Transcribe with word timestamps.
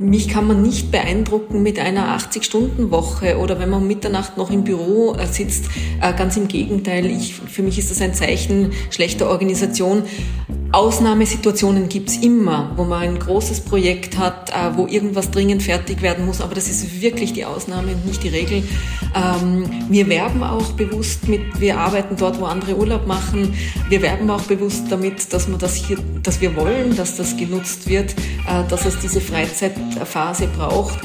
mich 0.00 0.28
kann 0.28 0.46
man 0.46 0.62
nicht 0.62 0.90
beeindrucken 0.90 1.62
mit 1.62 1.78
einer 1.78 2.16
80-Stunden-Woche 2.16 3.36
oder 3.36 3.58
wenn 3.58 3.68
man 3.68 3.82
um 3.82 3.86
Mitternacht 3.86 4.38
noch 4.38 4.50
im 4.50 4.64
Büro 4.64 5.14
äh, 5.14 5.26
sitzt. 5.26 5.66
Äh, 6.00 6.14
ganz 6.14 6.38
im 6.38 6.48
Gegenteil, 6.48 7.04
ich, 7.04 7.34
für 7.34 7.62
mich 7.62 7.78
ist 7.78 7.90
das 7.90 8.00
ein 8.00 8.14
Zeichen 8.14 8.72
schlechter 8.88 9.28
Organisation. 9.28 10.04
Ausnahmesituationen 10.72 11.88
gibt's 11.88 12.18
immer, 12.18 12.72
wo 12.76 12.84
man 12.84 13.02
ein 13.02 13.18
großes 13.18 13.62
Projekt 13.62 14.16
hat, 14.18 14.50
äh, 14.50 14.76
wo 14.76 14.86
irgendwas 14.86 15.32
dringend 15.32 15.64
fertig 15.64 16.00
werden 16.00 16.24
muss, 16.24 16.40
aber 16.40 16.54
das 16.54 16.68
ist 16.68 17.00
wirklich 17.00 17.32
die 17.32 17.44
Ausnahme 17.44 17.92
und 17.92 18.06
nicht 18.06 18.22
die 18.22 18.28
Regel. 18.28 18.62
Ähm, 19.14 19.68
wir 19.88 20.08
werben 20.08 20.44
auch 20.44 20.70
bewusst 20.72 21.26
mit, 21.26 21.60
wir 21.60 21.78
arbeiten 21.78 22.14
dort, 22.16 22.40
wo 22.40 22.44
andere 22.44 22.76
Urlaub 22.76 23.08
machen. 23.08 23.52
Wir 23.88 24.00
werben 24.00 24.30
auch 24.30 24.42
bewusst 24.42 24.84
damit, 24.90 25.32
dass 25.32 25.48
wir 25.48 25.58
das 25.58 25.74
hier, 25.74 25.98
dass 26.22 26.40
wir 26.40 26.54
wollen, 26.54 26.94
dass 26.94 27.16
das 27.16 27.36
genutzt 27.36 27.88
wird, 27.88 28.12
äh, 28.46 28.62
dass 28.68 28.86
es 28.86 29.00
diese 29.00 29.20
Freizeitphase 29.20 30.46
braucht. 30.56 31.00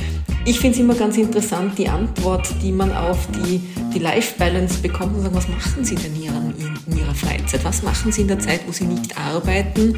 Ich 0.47 0.59
finde 0.59 0.75
es 0.75 0.79
immer 0.79 0.93
ganz 0.93 1.17
interessant, 1.17 1.75
die 1.79 1.89
Antwort, 1.89 2.47
die 2.61 2.71
man 2.71 2.95
auf 2.95 3.17
die, 3.31 3.61
die 3.95 3.99
Life 3.99 4.35
Balance 4.37 4.77
bekommt 4.79 5.15
und 5.15 5.23
sagen, 5.23 5.35
was 5.35 5.47
machen 5.47 5.83
Sie 5.83 5.95
denn 5.95 6.13
hier 6.13 6.29
in 6.29 6.53
Ihrer 6.59 6.74
Freizeit? 7.15 7.63
Was 7.63 7.81
machen 7.81 8.11
Sie 8.11 8.21
in 8.21 8.27
der 8.27 8.39
Zeit, 8.39 8.61
wo 8.67 8.71
Sie 8.71 8.85
nicht 8.85 9.17
arbeiten? 9.17 9.97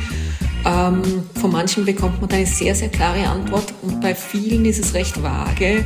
Ähm, 0.66 1.24
von 1.40 1.52
manchen 1.52 1.86
bekommt 1.86 2.22
man 2.22 2.30
da 2.30 2.38
eine 2.38 2.46
sehr, 2.46 2.76
sehr 2.76 2.90
klare 2.90 3.28
Antwort 3.28 3.74
und 3.82 4.00
bei 4.02 4.14
vielen 4.16 4.66
ist 4.66 4.80
es 4.80 4.94
recht 4.94 5.22
vage. 5.22 5.86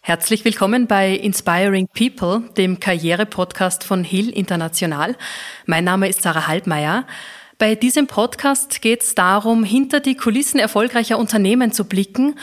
Herzlich 0.00 0.44
willkommen 0.44 0.86
bei 0.86 1.12
Inspiring 1.12 1.88
People, 1.88 2.42
dem 2.56 2.78
Karriere-Podcast 2.78 3.84
von 3.84 4.04
Hill 4.04 4.28
International. 4.28 5.16
Mein 5.66 5.84
Name 5.84 6.08
ist 6.08 6.22
Sarah 6.22 6.46
Halbmeier. 6.46 7.06
Bei 7.58 7.74
diesem 7.74 8.06
Podcast 8.06 8.82
geht 8.82 9.02
es 9.02 9.14
darum, 9.14 9.64
hinter 9.64 10.00
die 10.00 10.16
Kulissen 10.16 10.58
erfolgreicher 10.58 11.18
Unternehmen 11.18 11.72
zu 11.72 11.84
blicken 11.84 12.34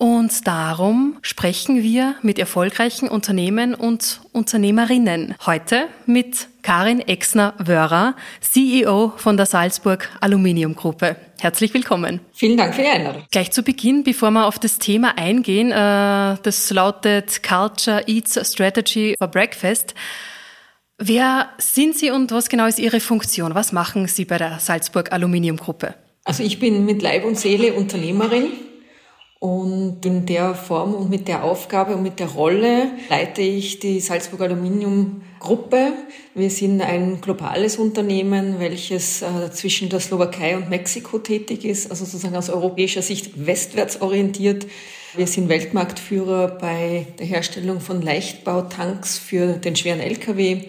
und 0.00 0.46
darum 0.46 1.18
sprechen 1.20 1.82
wir 1.82 2.14
mit 2.22 2.38
erfolgreichen 2.38 3.06
Unternehmen 3.06 3.74
und 3.74 4.22
Unternehmerinnen. 4.32 5.34
Heute 5.44 5.88
mit 6.06 6.48
Karin 6.62 7.00
Exner-Wörer, 7.00 8.16
CEO 8.40 9.12
von 9.18 9.36
der 9.36 9.44
Salzburg 9.44 10.08
Aluminium 10.22 10.74
Gruppe. 10.74 11.16
Herzlich 11.38 11.74
willkommen. 11.74 12.20
Vielen 12.32 12.56
Dank 12.56 12.74
für 12.74 12.80
die 12.80 12.88
Einladung. 12.88 13.24
Gleich 13.30 13.50
zu 13.50 13.62
Beginn, 13.62 14.02
bevor 14.02 14.30
wir 14.30 14.46
auf 14.46 14.58
das 14.58 14.78
Thema 14.78 15.18
eingehen, 15.18 15.70
äh, 15.70 16.38
das 16.42 16.70
lautet 16.70 17.42
Culture 17.42 18.02
Eats 18.06 18.40
Strategy 18.50 19.14
for 19.18 19.28
Breakfast. 19.28 19.94
Wer 20.96 21.50
sind 21.58 21.94
Sie 21.98 22.10
und 22.10 22.32
was 22.32 22.48
genau 22.48 22.64
ist 22.64 22.78
Ihre 22.78 23.00
Funktion? 23.00 23.54
Was 23.54 23.72
machen 23.72 24.08
Sie 24.08 24.24
bei 24.24 24.38
der 24.38 24.60
Salzburg 24.60 25.12
Aluminium 25.12 25.58
Gruppe? 25.58 25.94
Also 26.24 26.42
ich 26.42 26.58
bin 26.58 26.86
mit 26.86 27.02
Leib 27.02 27.26
und 27.26 27.38
Seele 27.38 27.74
Unternehmerin 27.74 28.48
und 29.40 30.04
in 30.04 30.26
der 30.26 30.54
Form 30.54 30.94
und 30.94 31.08
mit 31.08 31.26
der 31.26 31.42
Aufgabe 31.44 31.96
und 31.96 32.02
mit 32.02 32.20
der 32.20 32.28
Rolle 32.28 32.92
leite 33.08 33.40
ich 33.40 33.78
die 33.78 33.98
Salzburg 33.98 34.42
Aluminium 34.42 35.22
Gruppe. 35.40 35.94
Wir 36.34 36.50
sind 36.50 36.82
ein 36.82 37.22
globales 37.22 37.78
Unternehmen, 37.78 38.60
welches 38.60 39.22
äh, 39.22 39.50
zwischen 39.50 39.88
der 39.88 40.00
Slowakei 40.00 40.56
und 40.56 40.68
Mexiko 40.68 41.18
tätig 41.18 41.64
ist, 41.64 41.90
also 41.90 42.04
sozusagen 42.04 42.36
aus 42.36 42.50
europäischer 42.50 43.00
Sicht 43.00 43.46
westwärts 43.46 44.02
orientiert. 44.02 44.66
Wir 45.16 45.26
sind 45.26 45.48
Weltmarktführer 45.48 46.58
bei 46.60 47.06
der 47.18 47.26
Herstellung 47.26 47.80
von 47.80 48.02
Leichtbautanks 48.02 49.18
für 49.18 49.54
den 49.54 49.74
schweren 49.74 50.00
Lkw 50.00 50.66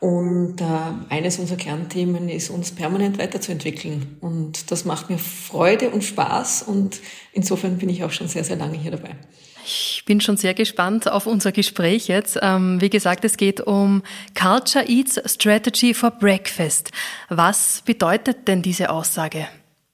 und 0.00 0.60
äh, 0.60 0.64
eines 1.08 1.38
unserer 1.38 1.58
Kernthemen 1.58 2.28
ist, 2.28 2.50
uns 2.50 2.70
permanent 2.70 3.18
weiterzuentwickeln. 3.18 4.16
Und 4.20 4.70
das 4.70 4.84
macht 4.84 5.10
mir 5.10 5.18
Freude 5.18 5.90
und 5.90 6.04
Spaß. 6.04 6.62
Und 6.62 7.00
insofern 7.32 7.78
bin 7.78 7.88
ich 7.88 8.04
auch 8.04 8.12
schon 8.12 8.28
sehr, 8.28 8.44
sehr 8.44 8.56
lange 8.56 8.78
hier 8.78 8.92
dabei. 8.92 9.16
Ich 9.64 10.04
bin 10.06 10.20
schon 10.20 10.36
sehr 10.36 10.54
gespannt 10.54 11.10
auf 11.10 11.26
unser 11.26 11.52
Gespräch 11.52 12.08
jetzt. 12.08 12.38
Ähm, 12.40 12.80
wie 12.80 12.90
gesagt, 12.90 13.24
es 13.24 13.36
geht 13.36 13.60
um 13.60 14.02
Culture 14.38 14.88
Eats 14.88 15.20
Strategy 15.26 15.92
for 15.92 16.10
Breakfast. 16.10 16.90
Was 17.28 17.82
bedeutet 17.84 18.48
denn 18.48 18.62
diese 18.62 18.90
Aussage? 18.90 19.48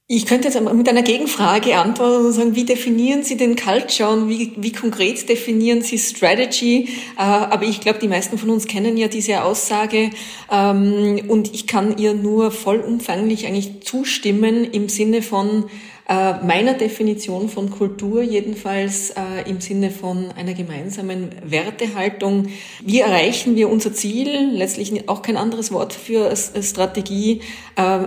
Ich 0.06 0.26
könnte 0.26 0.48
jetzt 0.48 0.60
mit 0.60 0.86
einer 0.86 1.02
Gegenfrage 1.02 1.78
antworten 1.78 2.26
und 2.26 2.32
sagen, 2.32 2.54
wie 2.54 2.66
definieren 2.66 3.22
Sie 3.22 3.38
den 3.38 3.56
Culture 3.56 4.10
und 4.10 4.28
wie, 4.28 4.52
wie 4.58 4.70
konkret 4.70 5.26
definieren 5.30 5.80
Sie 5.80 5.96
Strategy? 5.96 6.90
Äh, 7.16 7.22
aber 7.22 7.62
ich 7.62 7.80
glaube, 7.80 8.00
die 8.00 8.08
meisten 8.08 8.36
von 8.36 8.50
uns 8.50 8.66
kennen 8.66 8.98
ja 8.98 9.08
diese 9.08 9.42
Aussage 9.42 10.10
ähm, 10.52 11.22
und 11.26 11.54
ich 11.54 11.66
kann 11.66 11.96
ihr 11.96 12.12
nur 12.12 12.50
vollumfänglich 12.50 13.46
eigentlich 13.46 13.80
zustimmen 13.80 14.64
im 14.64 14.90
Sinne 14.90 15.22
von 15.22 15.70
äh, 16.08 16.44
meiner 16.44 16.74
Definition 16.74 17.48
von 17.48 17.70
Kultur, 17.70 18.22
jedenfalls 18.22 19.10
äh, 19.10 19.48
im 19.48 19.60
Sinne 19.60 19.90
von 19.90 20.32
einer 20.32 20.54
gemeinsamen 20.54 21.30
Wertehaltung. 21.44 22.48
Wie 22.84 23.00
erreichen 23.00 23.56
wir 23.56 23.70
unser 23.70 23.92
Ziel? 23.92 24.50
Letztlich 24.52 25.08
auch 25.08 25.22
kein 25.22 25.36
anderes 25.36 25.72
Wort 25.72 25.92
für 25.92 26.34
Strategie. 26.36 27.40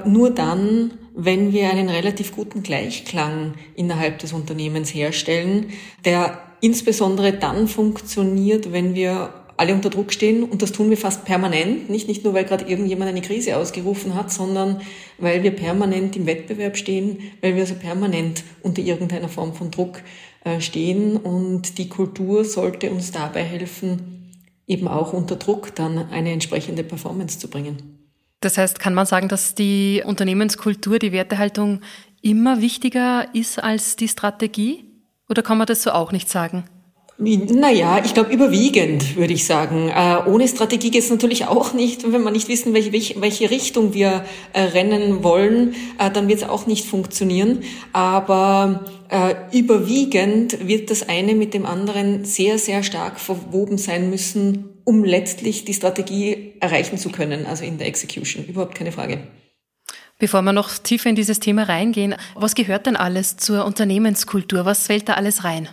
Nur 0.06 0.30
dann, 0.30 0.94
wenn 1.16 1.52
wir 1.52 1.70
einen 1.72 1.90
relativ 1.90 2.36
guten 2.36 2.64
Gleichklang 2.64 3.56
innerhalb 3.76 4.20
des 4.20 4.34
Unternehmens 4.34 4.94
herstellen, 4.94 5.72
der 6.06 6.40
insbesondere 6.62 7.34
dann 7.34 7.68
funktioniert, 7.68 8.72
wenn 8.72 8.96
wir 8.96 9.34
alle 9.58 9.74
unter 9.74 9.90
Druck 9.90 10.14
stehen 10.14 10.44
und 10.44 10.62
das 10.62 10.72
tun 10.72 10.90
wir 10.90 10.98
fast 10.98 11.26
permanent, 11.26 11.90
nicht, 11.90 12.08
nicht 12.08 12.24
nur 12.24 12.34
weil 12.34 12.46
gerade 12.46 12.66
irgendjemand 12.66 13.10
eine 13.10 13.22
Krise 13.22 13.58
ausgerufen 13.58 14.14
hat, 14.14 14.32
sondern 14.32 14.82
weil 15.18 15.44
wir 15.44 15.52
permanent 15.52 16.16
im 16.16 16.28
Wettbewerb 16.28 16.78
stehen, 16.78 17.20
weil 17.42 17.56
wir 17.56 17.62
also 17.62 17.76
permanent 17.76 18.44
unter 18.62 18.82
irgendeiner 18.82 19.30
Form 19.30 19.54
von 19.54 19.72
Druck 19.72 20.02
äh, 20.44 20.62
stehen 20.62 21.18
und 21.18 21.78
die 21.80 21.90
Kultur 21.90 22.46
sollte 22.46 22.92
uns 22.92 23.12
dabei 23.12 23.44
helfen, 23.44 24.32
eben 24.68 24.88
auch 24.88 25.12
unter 25.12 25.36
Druck 25.36 25.74
dann 25.76 26.10
eine 26.10 26.32
entsprechende 26.32 26.84
Performance 26.84 27.40
zu 27.40 27.50
bringen. 27.50 27.98
Das 28.42 28.58
heißt, 28.58 28.80
kann 28.80 28.94
man 28.94 29.08
sagen, 29.08 29.28
dass 29.28 29.56
die 29.56 30.04
Unternehmenskultur, 30.06 31.00
die 31.00 31.12
Wertehaltung 31.12 31.82
immer 32.22 32.62
wichtiger 32.62 33.26
ist 33.34 33.62
als 33.62 33.96
die 33.96 34.08
Strategie? 34.08 34.86
Oder 35.28 35.42
kann 35.42 35.58
man 35.58 35.66
das 35.66 35.82
so 35.82 35.92
auch 35.92 36.12
nicht 36.12 36.30
sagen? 36.30 36.66
Naja, 37.20 38.04
ich 38.06 38.14
glaube 38.14 38.32
überwiegend, 38.32 39.16
würde 39.16 39.34
ich 39.34 39.48
sagen. 39.48 39.90
Äh, 39.90 40.20
ohne 40.28 40.48
Strategie 40.48 40.92
geht 40.92 41.02
es 41.02 41.10
natürlich 41.10 41.48
auch 41.48 41.74
nicht. 41.74 42.12
wenn 42.12 42.22
wir 42.22 42.30
nicht 42.30 42.48
wissen, 42.48 42.76
welche, 42.76 42.92
welche 42.92 43.50
Richtung 43.50 43.96
wir 43.96 44.24
äh, 44.54 44.62
rennen 44.62 45.24
wollen, 45.24 45.74
äh, 45.98 46.12
dann 46.12 46.28
wird 46.28 46.44
es 46.44 46.48
auch 46.48 46.68
nicht 46.68 46.86
funktionieren. 46.86 47.64
Aber 47.92 48.86
äh, 49.10 49.34
überwiegend 49.52 50.68
wird 50.68 50.92
das 50.92 51.10
eine 51.10 51.34
mit 51.34 51.56
dem 51.56 51.66
anderen 51.66 52.24
sehr, 52.24 52.60
sehr 52.60 52.84
stark 52.84 53.20
verwoben 53.20 53.80
sein 53.80 54.12
müssen, 54.12 54.82
um 54.84 55.04
letztlich 55.04 55.66
die 55.66 55.74
Strategie 55.74 56.54
erreichen 56.60 57.00
zu 57.00 57.10
können, 57.10 57.48
also 57.48 57.64
in 57.64 57.80
der 57.80 57.88
Execution. 57.88 58.46
Überhaupt 58.46 58.76
keine 58.76 58.92
Frage. 58.92 59.26
Bevor 60.20 60.44
wir 60.44 60.54
noch 60.54 60.78
tiefer 60.78 61.10
in 61.10 61.16
dieses 61.16 61.40
Thema 61.40 61.64
reingehen, 61.64 62.16
was 62.36 62.54
gehört 62.54 62.86
denn 62.86 62.96
alles 62.96 63.38
zur 63.38 63.66
Unternehmenskultur? 63.66 64.66
Was 64.66 64.86
fällt 64.86 65.10
da 65.10 65.14
alles 65.14 65.44
rein? 65.44 65.68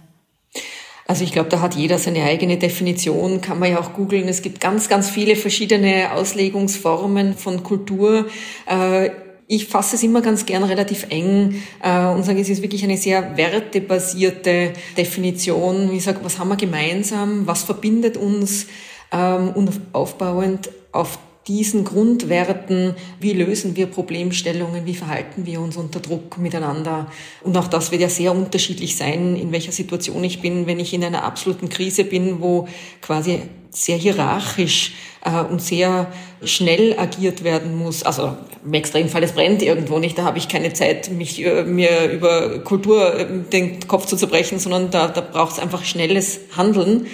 Also 1.06 1.22
ich 1.22 1.32
glaube, 1.32 1.50
da 1.50 1.60
hat 1.60 1.74
jeder 1.74 1.98
seine 1.98 2.24
eigene 2.24 2.56
Definition, 2.56 3.40
kann 3.42 3.58
man 3.58 3.70
ja 3.70 3.78
auch 3.78 3.92
googeln. 3.92 4.26
Es 4.26 4.40
gibt 4.40 4.60
ganz, 4.60 4.88
ganz 4.88 5.10
viele 5.10 5.36
verschiedene 5.36 6.12
Auslegungsformen 6.12 7.34
von 7.34 7.62
Kultur. 7.62 8.26
Äh, 8.66 9.10
ich 9.46 9.66
fasse 9.66 9.96
es 9.96 10.02
immer 10.02 10.22
ganz 10.22 10.46
gern 10.46 10.64
relativ 10.64 11.06
eng 11.10 11.62
äh, 11.82 12.06
und 12.06 12.22
sage, 12.22 12.40
es 12.40 12.48
ist 12.48 12.62
wirklich 12.62 12.82
eine 12.82 12.96
sehr 12.96 13.36
wertebasierte 13.36 14.72
Definition. 14.96 15.92
Ich 15.94 16.04
sage, 16.04 16.20
was 16.22 16.38
haben 16.38 16.48
wir 16.48 16.56
gemeinsam, 16.56 17.46
was 17.46 17.64
verbindet 17.64 18.16
uns 18.16 18.68
ähm, 19.12 19.50
und 19.50 19.70
aufbauend 19.92 20.70
auf 20.92 21.18
diesen 21.46 21.84
Grundwerten, 21.84 22.94
wie 23.20 23.32
lösen 23.32 23.76
wir 23.76 23.86
Problemstellungen, 23.86 24.86
wie 24.86 24.94
verhalten 24.94 25.44
wir 25.44 25.60
uns 25.60 25.76
unter 25.76 26.00
Druck 26.00 26.38
miteinander. 26.38 27.10
Und 27.42 27.56
auch 27.56 27.68
das 27.68 27.90
wird 27.90 28.00
ja 28.00 28.08
sehr 28.08 28.32
unterschiedlich 28.32 28.96
sein, 28.96 29.36
in 29.36 29.52
welcher 29.52 29.72
Situation 29.72 30.24
ich 30.24 30.40
bin, 30.40 30.66
wenn 30.66 30.80
ich 30.80 30.94
in 30.94 31.04
einer 31.04 31.24
absoluten 31.24 31.68
Krise 31.68 32.04
bin, 32.04 32.40
wo 32.40 32.66
quasi 33.02 33.42
sehr 33.70 33.96
hierarchisch 33.96 34.94
äh, 35.24 35.42
und 35.42 35.60
sehr 35.60 36.10
schnell 36.44 36.98
agiert 36.98 37.44
werden 37.44 37.76
muss. 37.76 38.04
Also 38.04 38.36
im 38.64 38.72
Extremfall, 38.72 39.22
es 39.22 39.32
brennt 39.32 39.62
irgendwo 39.62 39.98
nicht, 39.98 40.16
da 40.16 40.24
habe 40.24 40.38
ich 40.38 40.48
keine 40.48 40.72
Zeit, 40.72 41.10
mich 41.10 41.44
äh, 41.44 41.64
mir 41.64 42.10
über 42.10 42.60
Kultur 42.60 43.18
äh, 43.18 43.26
den 43.52 43.86
Kopf 43.86 44.06
zu 44.06 44.16
zerbrechen, 44.16 44.58
sondern 44.58 44.90
da, 44.90 45.08
da 45.08 45.20
braucht 45.20 45.54
es 45.54 45.58
einfach 45.58 45.84
schnelles 45.84 46.40
Handeln. 46.56 47.06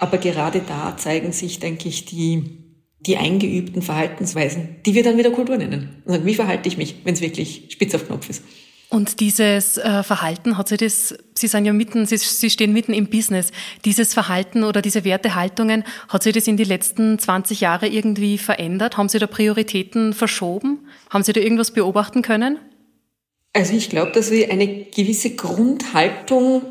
Aber 0.00 0.18
gerade 0.18 0.60
da 0.60 0.96
zeigen 0.96 1.32
sich, 1.32 1.60
denke 1.60 1.88
ich, 1.88 2.04
die 2.04 2.67
die 3.00 3.16
eingeübten 3.16 3.82
Verhaltensweisen, 3.82 4.76
die 4.84 4.94
wir 4.94 5.02
dann 5.02 5.18
wieder 5.18 5.30
Kultur 5.30 5.56
nennen. 5.56 6.02
Und 6.04 6.12
sagen, 6.12 6.26
wie 6.26 6.34
verhalte 6.34 6.68
ich 6.68 6.76
mich, 6.76 6.96
wenn 7.04 7.14
es 7.14 7.20
wirklich 7.20 7.66
spitz 7.70 7.94
auf 7.94 8.06
Knopf 8.06 8.28
ist? 8.28 8.42
Und 8.90 9.20
dieses 9.20 9.76
äh, 9.76 10.02
Verhalten, 10.02 10.56
hat 10.56 10.68
sich 10.68 10.78
das, 10.78 11.14
Sie 11.34 11.46
sind 11.46 11.66
ja 11.66 11.74
mitten, 11.74 12.06
Sie, 12.06 12.16
Sie 12.16 12.48
stehen 12.48 12.72
mitten 12.72 12.94
im 12.94 13.08
Business, 13.08 13.50
dieses 13.84 14.14
Verhalten 14.14 14.64
oder 14.64 14.80
diese 14.80 15.04
Wertehaltungen, 15.04 15.84
hat 16.08 16.22
sich 16.22 16.32
das 16.32 16.46
in 16.46 16.56
die 16.56 16.64
letzten 16.64 17.18
20 17.18 17.60
Jahre 17.60 17.86
irgendwie 17.86 18.38
verändert? 18.38 18.96
Haben 18.96 19.10
Sie 19.10 19.18
da 19.18 19.26
Prioritäten 19.26 20.14
verschoben? 20.14 20.88
Haben 21.10 21.22
Sie 21.22 21.34
da 21.34 21.40
irgendwas 21.40 21.72
beobachten 21.72 22.22
können? 22.22 22.58
Also 23.52 23.74
ich 23.74 23.90
glaube, 23.90 24.12
dass 24.12 24.30
wir 24.30 24.50
eine 24.50 24.84
gewisse 24.84 25.34
Grundhaltung 25.34 26.62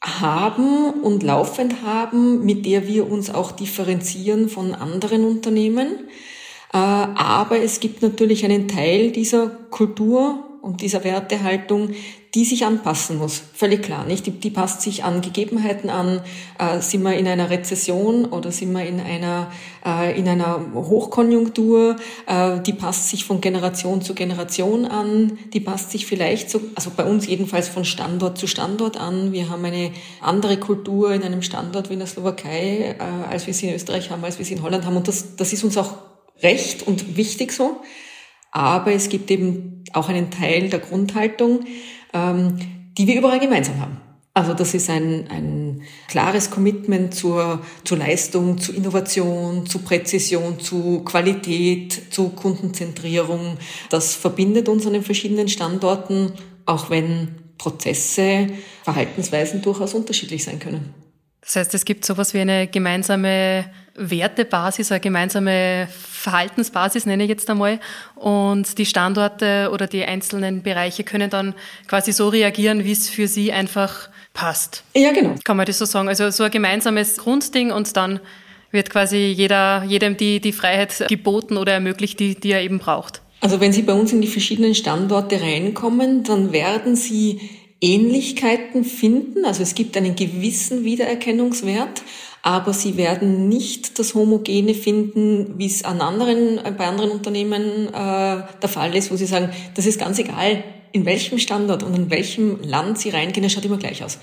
haben 0.00 1.00
und 1.02 1.22
laufend 1.22 1.82
haben, 1.82 2.44
mit 2.44 2.66
der 2.66 2.86
wir 2.86 3.10
uns 3.10 3.30
auch 3.30 3.52
differenzieren 3.52 4.48
von 4.48 4.74
anderen 4.74 5.24
Unternehmen. 5.24 6.08
Äh, 6.72 6.76
aber 6.76 7.60
es 7.60 7.80
gibt 7.80 8.02
natürlich 8.02 8.44
einen 8.44 8.68
Teil 8.68 9.10
dieser 9.10 9.48
Kultur 9.48 10.44
und 10.62 10.82
dieser 10.82 11.04
Wertehaltung, 11.04 11.90
die 12.34 12.44
sich 12.44 12.66
anpassen 12.66 13.16
muss. 13.16 13.42
Völlig 13.54 13.82
klar, 13.82 14.04
nicht? 14.04 14.26
Die, 14.26 14.32
die 14.32 14.50
passt 14.50 14.82
sich 14.82 15.04
an 15.04 15.22
Gegebenheiten 15.22 15.88
an. 15.88 16.20
Äh, 16.58 16.80
sind 16.80 17.02
wir 17.02 17.16
in 17.16 17.26
einer 17.26 17.48
Rezession 17.48 18.26
oder 18.26 18.52
sind 18.52 18.72
wir 18.72 18.84
in 18.84 19.00
einer, 19.00 19.50
äh, 19.84 20.18
in 20.18 20.28
einer 20.28 20.60
Hochkonjunktur? 20.74 21.96
Äh, 22.26 22.60
die 22.60 22.74
passt 22.74 23.08
sich 23.08 23.24
von 23.24 23.40
Generation 23.40 24.02
zu 24.02 24.14
Generation 24.14 24.84
an. 24.84 25.38
Die 25.54 25.60
passt 25.60 25.90
sich 25.90 26.06
vielleicht 26.06 26.50
so, 26.50 26.60
also 26.74 26.90
bei 26.94 27.04
uns 27.04 27.26
jedenfalls 27.26 27.68
von 27.68 27.86
Standort 27.86 28.36
zu 28.36 28.46
Standort 28.46 28.98
an. 28.98 29.32
Wir 29.32 29.48
haben 29.48 29.64
eine 29.64 29.90
andere 30.20 30.58
Kultur 30.58 31.12
in 31.12 31.22
einem 31.22 31.42
Standort 31.42 31.88
wie 31.88 31.94
in 31.94 32.00
der 32.00 32.08
Slowakei, 32.08 32.96
äh, 32.98 33.30
als 33.30 33.46
wir 33.46 33.54
sie 33.54 33.68
in 33.68 33.74
Österreich 33.74 34.10
haben, 34.10 34.22
als 34.22 34.38
wir 34.38 34.44
sie 34.44 34.54
in 34.54 34.62
Holland 34.62 34.84
haben. 34.84 34.96
Und 34.96 35.08
das, 35.08 35.36
das 35.36 35.54
ist 35.54 35.64
uns 35.64 35.78
auch 35.78 35.94
recht 36.42 36.86
und 36.86 37.16
wichtig 37.16 37.52
so. 37.52 37.80
Aber 38.50 38.92
es 38.92 39.08
gibt 39.08 39.30
eben 39.30 39.84
auch 39.92 40.08
einen 40.08 40.30
Teil 40.30 40.68
der 40.70 40.78
Grundhaltung, 40.78 41.60
ähm, 42.12 42.58
die 42.96 43.06
wir 43.06 43.18
überall 43.18 43.40
gemeinsam 43.40 43.80
haben. 43.80 44.00
Also 44.34 44.54
das 44.54 44.72
ist 44.72 44.88
ein, 44.88 45.26
ein 45.30 45.82
klares 46.06 46.50
Commitment 46.50 47.12
zur, 47.12 47.60
zur 47.82 47.98
Leistung, 47.98 48.58
zu 48.58 48.72
Innovation, 48.72 49.66
zu 49.66 49.80
Präzision, 49.80 50.60
zu 50.60 51.02
Qualität, 51.04 52.00
zu 52.10 52.28
Kundenzentrierung. 52.28 53.58
Das 53.90 54.14
verbindet 54.14 54.68
uns 54.68 54.86
an 54.86 54.92
den 54.92 55.02
verschiedenen 55.02 55.48
Standorten, 55.48 56.32
auch 56.66 56.88
wenn 56.88 57.34
Prozesse, 57.58 58.46
Verhaltensweisen 58.84 59.60
durchaus 59.60 59.94
unterschiedlich 59.94 60.44
sein 60.44 60.60
können. 60.60 60.94
Das 61.48 61.56
heißt, 61.56 61.74
es 61.74 61.86
gibt 61.86 62.04
sowas 62.04 62.34
wie 62.34 62.40
eine 62.40 62.66
gemeinsame 62.66 63.64
Wertebasis, 63.94 64.92
eine 64.92 65.00
gemeinsame 65.00 65.88
Verhaltensbasis, 65.90 67.06
nenne 67.06 67.22
ich 67.22 67.30
jetzt 67.30 67.48
einmal. 67.48 67.80
Und 68.16 68.76
die 68.76 68.84
Standorte 68.84 69.70
oder 69.72 69.86
die 69.86 70.04
einzelnen 70.04 70.62
Bereiche 70.62 71.04
können 71.04 71.30
dann 71.30 71.54
quasi 71.86 72.12
so 72.12 72.28
reagieren, 72.28 72.84
wie 72.84 72.92
es 72.92 73.08
für 73.08 73.26
sie 73.28 73.50
einfach 73.50 74.10
passt. 74.34 74.84
Ja, 74.94 75.10
genau. 75.12 75.36
Kann 75.42 75.56
man 75.56 75.64
das 75.64 75.78
so 75.78 75.86
sagen? 75.86 76.08
Also 76.08 76.28
so 76.28 76.44
ein 76.44 76.50
gemeinsames 76.50 77.16
Grundding 77.16 77.72
und 77.72 77.96
dann 77.96 78.20
wird 78.70 78.90
quasi 78.90 79.16
jeder, 79.16 79.84
jedem 79.84 80.18
die, 80.18 80.40
die 80.40 80.52
Freiheit 80.52 81.06
geboten 81.08 81.56
oder 81.56 81.72
ermöglicht, 81.72 82.20
die, 82.20 82.34
die 82.34 82.52
er 82.52 82.60
eben 82.60 82.78
braucht. 82.78 83.22
Also 83.40 83.58
wenn 83.58 83.72
Sie 83.72 83.82
bei 83.82 83.94
uns 83.94 84.12
in 84.12 84.20
die 84.20 84.28
verschiedenen 84.28 84.74
Standorte 84.74 85.40
reinkommen, 85.40 86.24
dann 86.24 86.52
werden 86.52 86.94
Sie 86.94 87.40
Ähnlichkeiten 87.80 88.84
finden. 88.84 89.44
Also 89.44 89.62
es 89.62 89.74
gibt 89.74 89.96
einen 89.96 90.16
gewissen 90.16 90.84
Wiedererkennungswert, 90.84 92.02
aber 92.42 92.72
sie 92.72 92.96
werden 92.96 93.48
nicht 93.48 93.98
das 93.98 94.14
Homogene 94.14 94.74
finden, 94.74 95.58
wie 95.58 95.66
es 95.66 95.84
an 95.84 96.00
anderen, 96.00 96.60
bei 96.76 96.86
anderen 96.86 97.10
Unternehmen 97.10 97.88
äh, 97.88 97.90
der 97.92 98.68
Fall 98.68 98.94
ist, 98.96 99.10
wo 99.10 99.16
sie 99.16 99.26
sagen, 99.26 99.50
das 99.74 99.86
ist 99.86 100.00
ganz 100.00 100.18
egal, 100.18 100.64
in 100.92 101.04
welchem 101.04 101.38
Standort 101.38 101.82
und 101.82 101.94
in 101.94 102.10
welchem 102.10 102.60
Land 102.62 102.98
sie 102.98 103.10
reingehen, 103.10 103.44
es 103.44 103.52
schaut 103.52 103.64
immer 103.64 103.76
gleich 103.76 104.02
aus. 104.02 104.18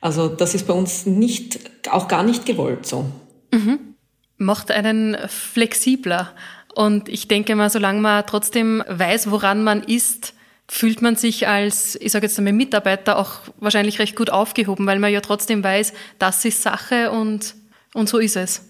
Also 0.00 0.28
das 0.28 0.54
ist 0.54 0.66
bei 0.66 0.72
uns 0.72 1.06
nicht, 1.06 1.60
auch 1.90 2.08
gar 2.08 2.22
nicht 2.22 2.46
gewollt 2.46 2.86
so. 2.86 3.04
Mhm. 3.52 3.94
Macht 4.38 4.70
einen 4.70 5.16
flexibler. 5.28 6.34
Und 6.74 7.08
ich 7.08 7.28
denke 7.28 7.54
mal, 7.56 7.68
solange 7.68 8.00
man 8.00 8.24
trotzdem 8.26 8.82
weiß, 8.88 9.30
woran 9.30 9.62
man 9.62 9.82
ist, 9.82 10.34
fühlt 10.70 11.02
man 11.02 11.16
sich 11.16 11.48
als, 11.48 11.98
ich 12.00 12.12
sage 12.12 12.26
jetzt 12.26 12.38
einmal, 12.38 12.52
Mitarbeiter 12.52 13.18
auch 13.18 13.40
wahrscheinlich 13.58 13.98
recht 13.98 14.14
gut 14.14 14.30
aufgehoben, 14.30 14.86
weil 14.86 15.00
man 15.00 15.12
ja 15.12 15.20
trotzdem 15.20 15.64
weiß, 15.64 15.92
das 16.20 16.44
ist 16.44 16.62
Sache 16.62 17.10
und, 17.10 17.56
und 17.92 18.08
so 18.08 18.18
ist 18.18 18.36
es. 18.36 18.62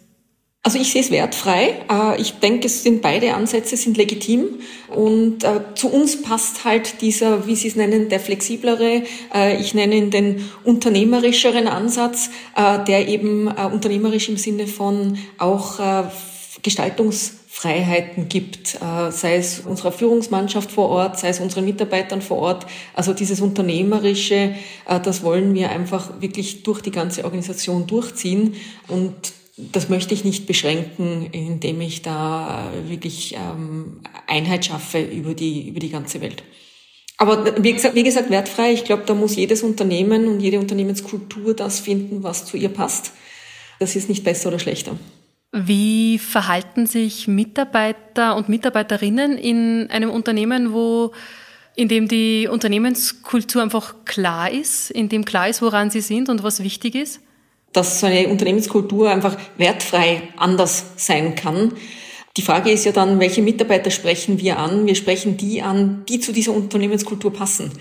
Also 0.62 0.78
ich 0.78 0.92
sehe 0.92 1.02
es 1.02 1.10
wertfrei. 1.10 1.74
Äh, 1.90 2.20
ich 2.20 2.32
denke, 2.38 2.66
es 2.66 2.82
sind 2.82 3.02
beide 3.02 3.34
Ansätze 3.34 3.76
sind 3.76 3.98
legitim 3.98 4.60
und 4.88 5.44
äh, 5.44 5.60
zu 5.74 5.88
uns 5.88 6.22
passt 6.22 6.64
halt 6.64 7.02
dieser, 7.02 7.46
wie 7.46 7.54
Sie 7.54 7.68
es 7.68 7.76
nennen, 7.76 8.08
der 8.08 8.20
flexiblere, 8.20 9.02
äh, 9.34 9.60
ich 9.60 9.74
nenne 9.74 9.94
ihn 9.94 10.10
den 10.10 10.48
unternehmerischeren 10.64 11.68
Ansatz, 11.68 12.30
der 12.56 13.08
eben 13.08 13.48
unternehmerisch 13.48 14.28
im 14.28 14.36
Sinne 14.36 14.66
von 14.66 15.18
auch 15.38 15.78
Gestaltungs 16.62 17.39
Freiheiten 17.60 18.30
gibt, 18.30 18.76
äh, 18.76 19.12
sei 19.12 19.36
es 19.36 19.60
unserer 19.60 19.92
Führungsmannschaft 19.92 20.70
vor 20.72 20.88
Ort, 20.88 21.18
sei 21.18 21.28
es 21.28 21.40
unseren 21.40 21.66
Mitarbeitern 21.66 22.22
vor 22.22 22.38
Ort. 22.38 22.66
Also 22.94 23.12
dieses 23.12 23.42
Unternehmerische, 23.42 24.54
äh, 24.88 25.00
das 25.02 25.22
wollen 25.22 25.52
wir 25.52 25.70
einfach 25.70 26.22
wirklich 26.22 26.62
durch 26.62 26.80
die 26.80 26.90
ganze 26.90 27.24
Organisation 27.24 27.86
durchziehen 27.86 28.54
und 28.88 29.14
das 29.58 29.90
möchte 29.90 30.14
ich 30.14 30.24
nicht 30.24 30.46
beschränken, 30.46 31.28
indem 31.32 31.82
ich 31.82 32.00
da 32.00 32.70
wirklich 32.86 33.34
ähm, 33.34 34.00
Einheit 34.26 34.64
schaffe 34.64 35.02
über 35.02 35.34
die, 35.34 35.68
über 35.68 35.80
die 35.80 35.90
ganze 35.90 36.22
Welt. 36.22 36.42
Aber 37.18 37.62
wie 37.62 37.74
gesagt, 37.74 37.94
wie 37.94 38.04
gesagt, 38.04 38.30
wertfrei. 38.30 38.72
Ich 38.72 38.84
glaube, 38.84 39.02
da 39.04 39.12
muss 39.12 39.36
jedes 39.36 39.62
Unternehmen 39.62 40.28
und 40.28 40.40
jede 40.40 40.58
Unternehmenskultur 40.58 41.52
das 41.52 41.78
finden, 41.78 42.22
was 42.22 42.46
zu 42.46 42.56
ihr 42.56 42.70
passt. 42.70 43.12
Das 43.78 43.96
ist 43.96 44.08
nicht 44.08 44.24
besser 44.24 44.48
oder 44.48 44.58
schlechter. 44.58 44.96
Wie 45.52 46.18
verhalten 46.18 46.86
sich 46.86 47.26
Mitarbeiter 47.26 48.36
und 48.36 48.48
Mitarbeiterinnen 48.48 49.36
in 49.36 49.90
einem 49.90 50.10
Unternehmen, 50.10 50.72
wo 50.72 51.12
in 51.74 51.88
dem 51.88 52.06
die 52.06 52.48
Unternehmenskultur 52.48 53.62
einfach 53.62 54.04
klar 54.04 54.50
ist, 54.50 54.90
in 54.90 55.08
dem 55.08 55.24
klar 55.24 55.48
ist, 55.48 55.60
woran 55.60 55.90
sie 55.90 56.02
sind 56.02 56.28
und 56.28 56.42
was 56.44 56.62
wichtig 56.62 56.94
ist? 56.94 57.20
Dass 57.72 58.00
so 58.00 58.06
eine 58.06 58.28
Unternehmenskultur 58.28 59.10
einfach 59.10 59.36
wertfrei 59.56 60.22
anders 60.36 60.92
sein 60.96 61.34
kann. 61.34 61.72
Die 62.36 62.42
Frage 62.42 62.70
ist 62.70 62.84
ja 62.84 62.92
dann, 62.92 63.18
welche 63.18 63.42
Mitarbeiter 63.42 63.90
sprechen 63.90 64.38
wir 64.40 64.58
an? 64.58 64.86
Wir 64.86 64.94
sprechen 64.94 65.36
die 65.36 65.62
an, 65.62 66.04
die 66.08 66.20
zu 66.20 66.32
dieser 66.32 66.52
Unternehmenskultur 66.52 67.32
passen. 67.32 67.72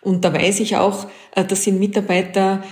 Und 0.00 0.24
da 0.24 0.32
weiß 0.32 0.60
ich 0.60 0.76
auch, 0.76 1.06
äh, 1.34 1.44
das 1.44 1.64
sind 1.64 1.78
Mitarbeiter, 1.78 2.62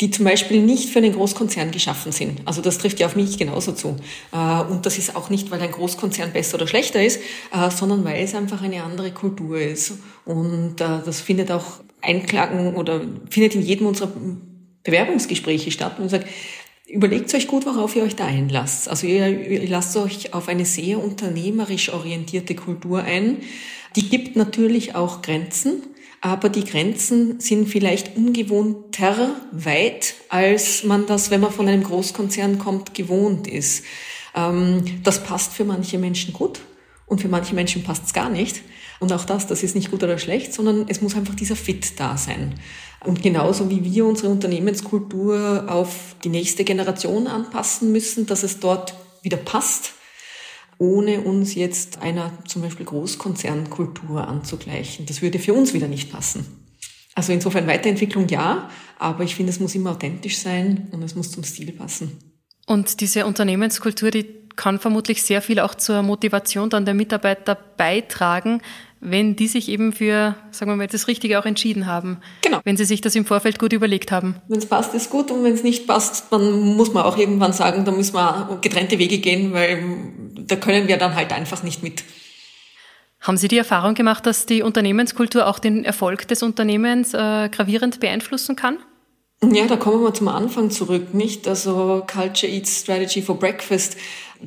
die 0.00 0.10
zum 0.10 0.24
Beispiel 0.24 0.62
nicht 0.62 0.90
für 0.90 0.98
einen 0.98 1.12
Großkonzern 1.12 1.70
geschaffen 1.70 2.12
sind. 2.12 2.40
Also 2.46 2.62
das 2.62 2.78
trifft 2.78 3.00
ja 3.00 3.06
auf 3.06 3.16
mich 3.16 3.38
genauso 3.38 3.72
zu. 3.72 3.96
Äh, 4.32 4.62
und 4.62 4.86
das 4.86 4.98
ist 4.98 5.16
auch 5.16 5.30
nicht, 5.30 5.50
weil 5.50 5.60
ein 5.60 5.70
Großkonzern 5.70 6.32
besser 6.32 6.56
oder 6.56 6.66
schlechter 6.66 7.04
ist, 7.04 7.20
äh, 7.52 7.70
sondern 7.70 8.04
weil 8.04 8.22
es 8.22 8.34
einfach 8.34 8.62
eine 8.62 8.82
andere 8.82 9.10
Kultur 9.12 9.60
ist. 9.60 9.94
Und 10.24 10.76
das 10.76 11.20
findet 11.20 11.50
auch 11.50 11.64
Einklagen 12.02 12.76
oder 12.76 13.00
findet 13.30 13.54
in 13.56 13.62
jedem 13.62 13.86
unserer 13.86 14.12
Bewerbungsgespräche 14.84 15.70
statt. 15.70 15.98
Und 15.98 16.08
sagt, 16.08 16.26
Überlegt 16.90 17.32
euch 17.34 17.46
gut, 17.46 17.66
worauf 17.66 17.94
ihr 17.94 18.02
euch 18.02 18.16
da 18.16 18.26
einlasst. 18.26 18.88
Also 18.88 19.06
ihr, 19.06 19.28
ihr 19.48 19.68
lasst 19.68 19.96
euch 19.96 20.34
auf 20.34 20.48
eine 20.48 20.64
sehr 20.64 20.98
unternehmerisch 20.98 21.92
orientierte 21.92 22.56
Kultur 22.56 23.04
ein. 23.04 23.36
Die 23.94 24.08
gibt 24.08 24.34
natürlich 24.34 24.96
auch 24.96 25.22
Grenzen 25.22 25.82
aber 26.20 26.48
die 26.50 26.64
Grenzen 26.64 27.40
sind 27.40 27.68
vielleicht 27.68 28.16
ungewohnter 28.16 29.34
weit, 29.52 30.14
als 30.28 30.84
man 30.84 31.06
das, 31.06 31.30
wenn 31.30 31.40
man 31.40 31.52
von 31.52 31.66
einem 31.66 31.82
Großkonzern 31.82 32.58
kommt, 32.58 32.94
gewohnt 32.94 33.46
ist. 33.46 33.84
Ähm, 34.34 35.00
das 35.02 35.24
passt 35.24 35.52
für 35.52 35.64
manche 35.64 35.98
Menschen 35.98 36.32
gut 36.32 36.60
und 37.06 37.20
für 37.20 37.28
manche 37.28 37.54
Menschen 37.54 37.82
passt 37.82 38.06
es 38.06 38.12
gar 38.12 38.28
nicht. 38.28 38.62
Und 39.00 39.14
auch 39.14 39.24
das, 39.24 39.46
das 39.46 39.62
ist 39.62 39.74
nicht 39.74 39.90
gut 39.90 40.02
oder 40.02 40.18
schlecht, 40.18 40.52
sondern 40.52 40.84
es 40.88 41.00
muss 41.00 41.16
einfach 41.16 41.34
dieser 41.34 41.56
Fit 41.56 41.98
da 41.98 42.18
sein. 42.18 42.54
Und 43.02 43.22
genauso 43.22 43.70
wie 43.70 43.82
wir 43.82 44.04
unsere 44.04 44.28
Unternehmenskultur 44.28 45.64
auf 45.68 46.16
die 46.22 46.28
nächste 46.28 46.64
Generation 46.64 47.26
anpassen 47.26 47.92
müssen, 47.92 48.26
dass 48.26 48.42
es 48.42 48.60
dort 48.60 48.92
wieder 49.22 49.38
passt, 49.38 49.94
ohne 50.80 51.20
uns 51.20 51.54
jetzt 51.54 52.00
einer 52.00 52.32
zum 52.46 52.62
Beispiel 52.62 52.86
Großkonzernkultur 52.86 54.26
anzugleichen. 54.26 55.04
Das 55.04 55.20
würde 55.20 55.38
für 55.38 55.52
uns 55.52 55.74
wieder 55.74 55.88
nicht 55.88 56.10
passen. 56.10 56.46
Also 57.14 57.32
insofern 57.32 57.66
Weiterentwicklung 57.66 58.28
ja, 58.28 58.70
aber 58.98 59.22
ich 59.22 59.36
finde, 59.36 59.50
es 59.50 59.60
muss 59.60 59.74
immer 59.74 59.90
authentisch 59.90 60.38
sein 60.38 60.88
und 60.90 61.02
es 61.02 61.14
muss 61.14 61.30
zum 61.30 61.44
Stil 61.44 61.72
passen. 61.72 62.18
Und 62.66 63.00
diese 63.02 63.26
Unternehmenskultur, 63.26 64.10
die 64.10 64.24
kann 64.56 64.78
vermutlich 64.78 65.22
sehr 65.22 65.42
viel 65.42 65.60
auch 65.60 65.74
zur 65.74 66.02
Motivation 66.02 66.70
dann 66.70 66.86
der 66.86 66.94
Mitarbeiter 66.94 67.54
beitragen, 67.54 68.62
wenn 69.00 69.34
die 69.34 69.48
sich 69.48 69.68
eben 69.68 69.92
für, 69.92 70.36
sagen 70.50 70.70
wir 70.70 70.76
mal, 70.76 70.86
das 70.86 71.08
Richtige 71.08 71.38
auch 71.38 71.46
entschieden 71.46 71.86
haben. 71.86 72.18
Genau. 72.42 72.60
Wenn 72.64 72.76
sie 72.76 72.84
sich 72.84 73.00
das 73.00 73.14
im 73.14 73.24
Vorfeld 73.24 73.58
gut 73.58 73.72
überlegt 73.72 74.12
haben. 74.12 74.36
Wenn 74.48 74.58
es 74.58 74.66
passt, 74.66 74.94
ist 74.94 75.10
gut 75.10 75.30
und 75.30 75.42
wenn 75.42 75.54
es 75.54 75.62
nicht 75.62 75.86
passt, 75.86 76.30
dann 76.30 76.76
muss 76.76 76.92
man 76.92 77.04
auch 77.04 77.16
irgendwann 77.16 77.52
sagen, 77.52 77.84
da 77.84 77.92
müssen 77.92 78.14
wir 78.14 78.58
getrennte 78.60 78.98
Wege 78.98 79.18
gehen, 79.18 79.52
weil 79.52 79.82
da 80.46 80.56
können 80.56 80.86
wir 80.86 80.98
dann 80.98 81.14
halt 81.14 81.32
einfach 81.32 81.62
nicht 81.62 81.82
mit. 81.82 82.04
Haben 83.20 83.36
Sie 83.36 83.48
die 83.48 83.58
Erfahrung 83.58 83.94
gemacht, 83.94 84.24
dass 84.26 84.46
die 84.46 84.62
Unternehmenskultur 84.62 85.46
auch 85.46 85.58
den 85.58 85.84
Erfolg 85.84 86.26
des 86.28 86.42
Unternehmens 86.42 87.12
äh, 87.12 87.48
gravierend 87.50 88.00
beeinflussen 88.00 88.56
kann? 88.56 88.78
Ja, 89.42 89.66
da 89.66 89.76
kommen 89.76 90.02
wir 90.02 90.12
zum 90.12 90.28
Anfang 90.28 90.70
zurück, 90.70 91.14
nicht? 91.14 91.48
Also 91.48 92.04
Culture 92.06 92.52
Eats 92.52 92.82
Strategy 92.82 93.22
for 93.22 93.38
Breakfast. 93.38 93.96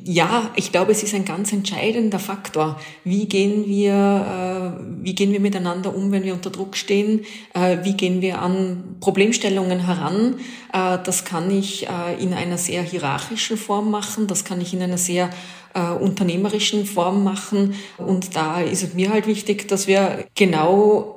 Ja, 0.04 0.50
ich 0.54 0.70
glaube, 0.70 0.92
es 0.92 1.02
ist 1.02 1.14
ein 1.14 1.24
ganz 1.24 1.52
entscheidender 1.52 2.20
Faktor. 2.20 2.78
Wie 3.02 3.26
gehen 3.26 3.66
wir, 3.66 4.76
äh, 4.78 4.84
wie 5.02 5.16
gehen 5.16 5.32
wir 5.32 5.40
miteinander 5.40 5.94
um, 5.96 6.12
wenn 6.12 6.22
wir 6.22 6.32
unter 6.32 6.50
Druck 6.50 6.76
stehen? 6.76 7.24
Äh, 7.54 7.78
wie 7.82 7.94
gehen 7.94 8.20
wir 8.22 8.40
an 8.40 8.96
Problemstellungen 9.00 9.80
heran? 9.84 10.36
Äh, 10.72 10.98
das 11.02 11.24
kann 11.24 11.50
ich 11.50 11.88
äh, 11.88 12.22
in 12.22 12.32
einer 12.32 12.58
sehr 12.58 12.82
hierarchischen 12.82 13.56
Form 13.56 13.90
machen. 13.90 14.28
Das 14.28 14.44
kann 14.44 14.60
ich 14.60 14.74
in 14.74 14.82
einer 14.82 14.98
sehr 14.98 15.28
äh, 15.74 15.90
unternehmerischen 15.90 16.86
Form 16.86 17.24
machen. 17.24 17.74
Und 17.98 18.36
da 18.36 18.60
ist 18.60 18.84
es 18.84 18.94
mir 18.94 19.10
halt 19.10 19.26
wichtig, 19.26 19.66
dass 19.66 19.88
wir 19.88 20.24
genau 20.36 21.14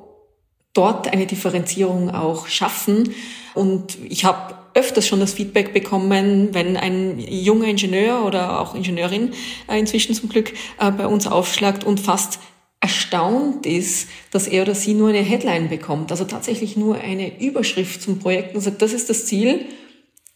dort 0.74 1.12
eine 1.12 1.26
Differenzierung 1.26 2.10
auch 2.12 2.48
schaffen. 2.48 3.14
Und 3.58 3.98
ich 4.08 4.24
habe 4.24 4.56
öfters 4.76 5.08
schon 5.08 5.20
das 5.20 5.34
Feedback 5.34 5.74
bekommen, 5.74 6.50
wenn 6.54 6.78
ein 6.78 7.20
junger 7.20 7.66
Ingenieur 7.66 8.24
oder 8.24 8.62
auch 8.62 8.76
Ingenieurin 8.76 9.34
äh, 9.68 9.80
inzwischen 9.80 10.14
zum 10.14 10.30
Glück 10.30 10.54
äh, 10.80 10.92
bei 10.92 11.08
uns 11.08 11.26
aufschlagt 11.26 11.84
und 11.84 12.00
fast 12.00 12.40
erstaunt 12.80 13.66
ist, 13.66 14.08
dass 14.32 14.48
er 14.48 14.62
oder 14.62 14.76
sie 14.76 14.94
nur 14.94 15.10
eine 15.10 15.24
Headline 15.24 15.68
bekommt, 15.68 16.12
also 16.12 16.26
tatsächlich 16.26 16.78
nur 16.78 16.96
eine 16.96 17.40
Überschrift 17.42 18.04
zum 18.04 18.20
Projekt 18.20 18.54
und 18.54 18.62
sagt, 18.62 18.82
das 18.84 18.94
ist 18.94 19.10
das 19.10 19.26
Ziel. 19.26 19.66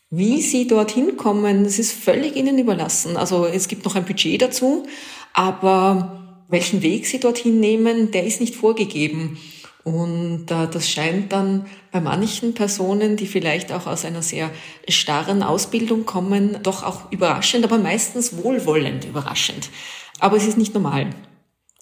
Wie 0.09 0.41
sie 0.41 0.67
dorthin 0.67 1.15
kommen, 1.17 1.63
das 1.63 1.77
ist 1.77 1.93
völlig 1.93 2.35
ihnen 2.35 2.57
überlassen. 2.57 3.15
Also 3.15 3.45
es 3.45 3.67
gibt 3.67 3.85
noch 3.85 3.95
ein 3.95 4.05
Budget 4.05 4.41
dazu, 4.41 4.87
aber 5.33 6.43
welchen 6.49 6.81
Weg 6.81 7.05
sie 7.05 7.19
dorthin 7.19 7.59
nehmen, 7.59 8.11
der 8.11 8.25
ist 8.25 8.41
nicht 8.41 8.55
vorgegeben. 8.55 9.37
Und 9.83 10.51
äh, 10.51 10.67
das 10.67 10.89
scheint 10.89 11.31
dann 11.31 11.65
bei 11.91 11.99
manchen 11.99 12.53
Personen, 12.53 13.17
die 13.17 13.25
vielleicht 13.25 13.71
auch 13.71 13.87
aus 13.87 14.05
einer 14.05 14.21
sehr 14.21 14.51
starren 14.87 15.41
Ausbildung 15.41 16.05
kommen, 16.05 16.59
doch 16.61 16.83
auch 16.83 17.11
überraschend, 17.11 17.65
aber 17.65 17.79
meistens 17.79 18.37
wohlwollend 18.37 19.05
überraschend. 19.05 19.69
Aber 20.19 20.37
es 20.37 20.47
ist 20.47 20.57
nicht 20.57 20.75
normal. 20.75 21.07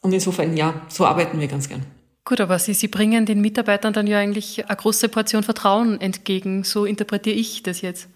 Und 0.02 0.14
insofern, 0.14 0.56
ja, 0.56 0.82
so 0.88 1.06
arbeiten 1.06 1.40
wir 1.42 1.48
ganz 1.48 1.68
gern. 1.68 1.86
Gut, 2.24 2.40
aber 2.40 2.58
Sie, 2.60 2.74
Sie 2.74 2.88
bringen 2.88 3.26
den 3.26 3.42
Mitarbeitern 3.42 3.92
dann 3.92 4.08
ja 4.08 4.20
eigentlich 4.20 4.66
eine 4.66 4.78
große 4.78 5.10
Portion 5.10 5.44
Vertrauen 5.44 6.00
entgegen. 6.00 6.64
So 6.64 6.86
interpretiere 6.86 7.36
ich 7.36 7.64
das 7.64 7.82
jetzt. 7.82 8.08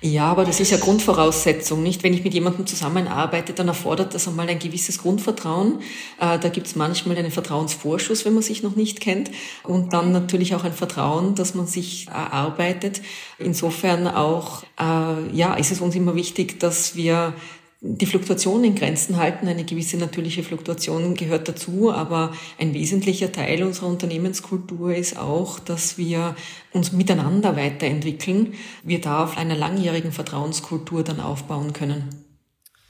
Ja, 0.00 0.30
aber 0.30 0.44
das 0.44 0.60
ist 0.60 0.70
ja 0.70 0.78
Grundvoraussetzung, 0.78 1.82
nicht? 1.82 2.02
Wenn 2.02 2.14
ich 2.14 2.24
mit 2.24 2.32
jemandem 2.32 2.66
zusammenarbeite, 2.66 3.52
dann 3.52 3.68
erfordert 3.68 4.14
das 4.14 4.26
einmal 4.26 4.48
ein 4.48 4.58
gewisses 4.58 4.98
Grundvertrauen. 4.98 5.80
Äh, 6.20 6.38
da 6.38 6.48
gibt 6.48 6.68
es 6.68 6.76
manchmal 6.76 7.18
einen 7.18 7.30
Vertrauensvorschuss, 7.30 8.24
wenn 8.24 8.34
man 8.34 8.42
sich 8.42 8.62
noch 8.62 8.76
nicht 8.76 9.00
kennt. 9.00 9.30
Und 9.64 9.92
dann 9.92 10.12
natürlich 10.12 10.54
auch 10.54 10.64
ein 10.64 10.72
Vertrauen, 10.72 11.34
dass 11.34 11.54
man 11.54 11.66
sich 11.66 12.06
erarbeitet. 12.08 13.02
Insofern 13.38 14.06
auch, 14.06 14.62
äh, 14.80 15.36
ja, 15.36 15.54
ist 15.54 15.72
es 15.72 15.80
uns 15.80 15.94
immer 15.94 16.14
wichtig, 16.14 16.60
dass 16.60 16.96
wir 16.96 17.34
die 17.80 18.06
Fluktuation 18.06 18.64
in 18.64 18.74
Grenzen 18.74 19.16
halten. 19.16 19.46
Eine 19.46 19.64
gewisse 19.64 19.96
natürliche 19.96 20.42
Fluktuation 20.42 21.14
gehört 21.14 21.48
dazu, 21.48 21.92
aber 21.92 22.32
ein 22.58 22.74
wesentlicher 22.74 23.30
Teil 23.30 23.62
unserer 23.62 23.86
Unternehmenskultur 23.86 24.94
ist 24.94 25.16
auch, 25.16 25.58
dass 25.60 25.96
wir 25.96 26.34
uns 26.72 26.92
miteinander 26.92 27.56
weiterentwickeln. 27.56 28.54
Wir 28.82 29.00
da 29.00 29.22
auf 29.22 29.36
einer 29.36 29.54
langjährigen 29.54 30.12
Vertrauenskultur 30.12 31.04
dann 31.04 31.20
aufbauen 31.20 31.72
können. 31.72 32.08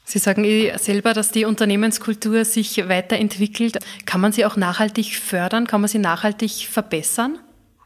Sie 0.05 0.19
sagen 0.19 0.45
eh 0.45 0.75
selber, 0.79 1.13
dass 1.13 1.33
die 1.33 1.45
Unternehmenskultur 1.45 2.47
sich 2.47 2.79
weiterentwickelt. 2.89 3.79
Kann 4.07 4.23
man 4.23 4.33
sie 4.33 4.47
auch 4.47 4.57
nachhaltig 4.57 5.17
fördern? 5.17 5.67
Kann 5.67 5.83
man 5.83 5.89
sie 5.89 5.99
nachhaltig 5.99 6.67
verbessern? 6.67 7.39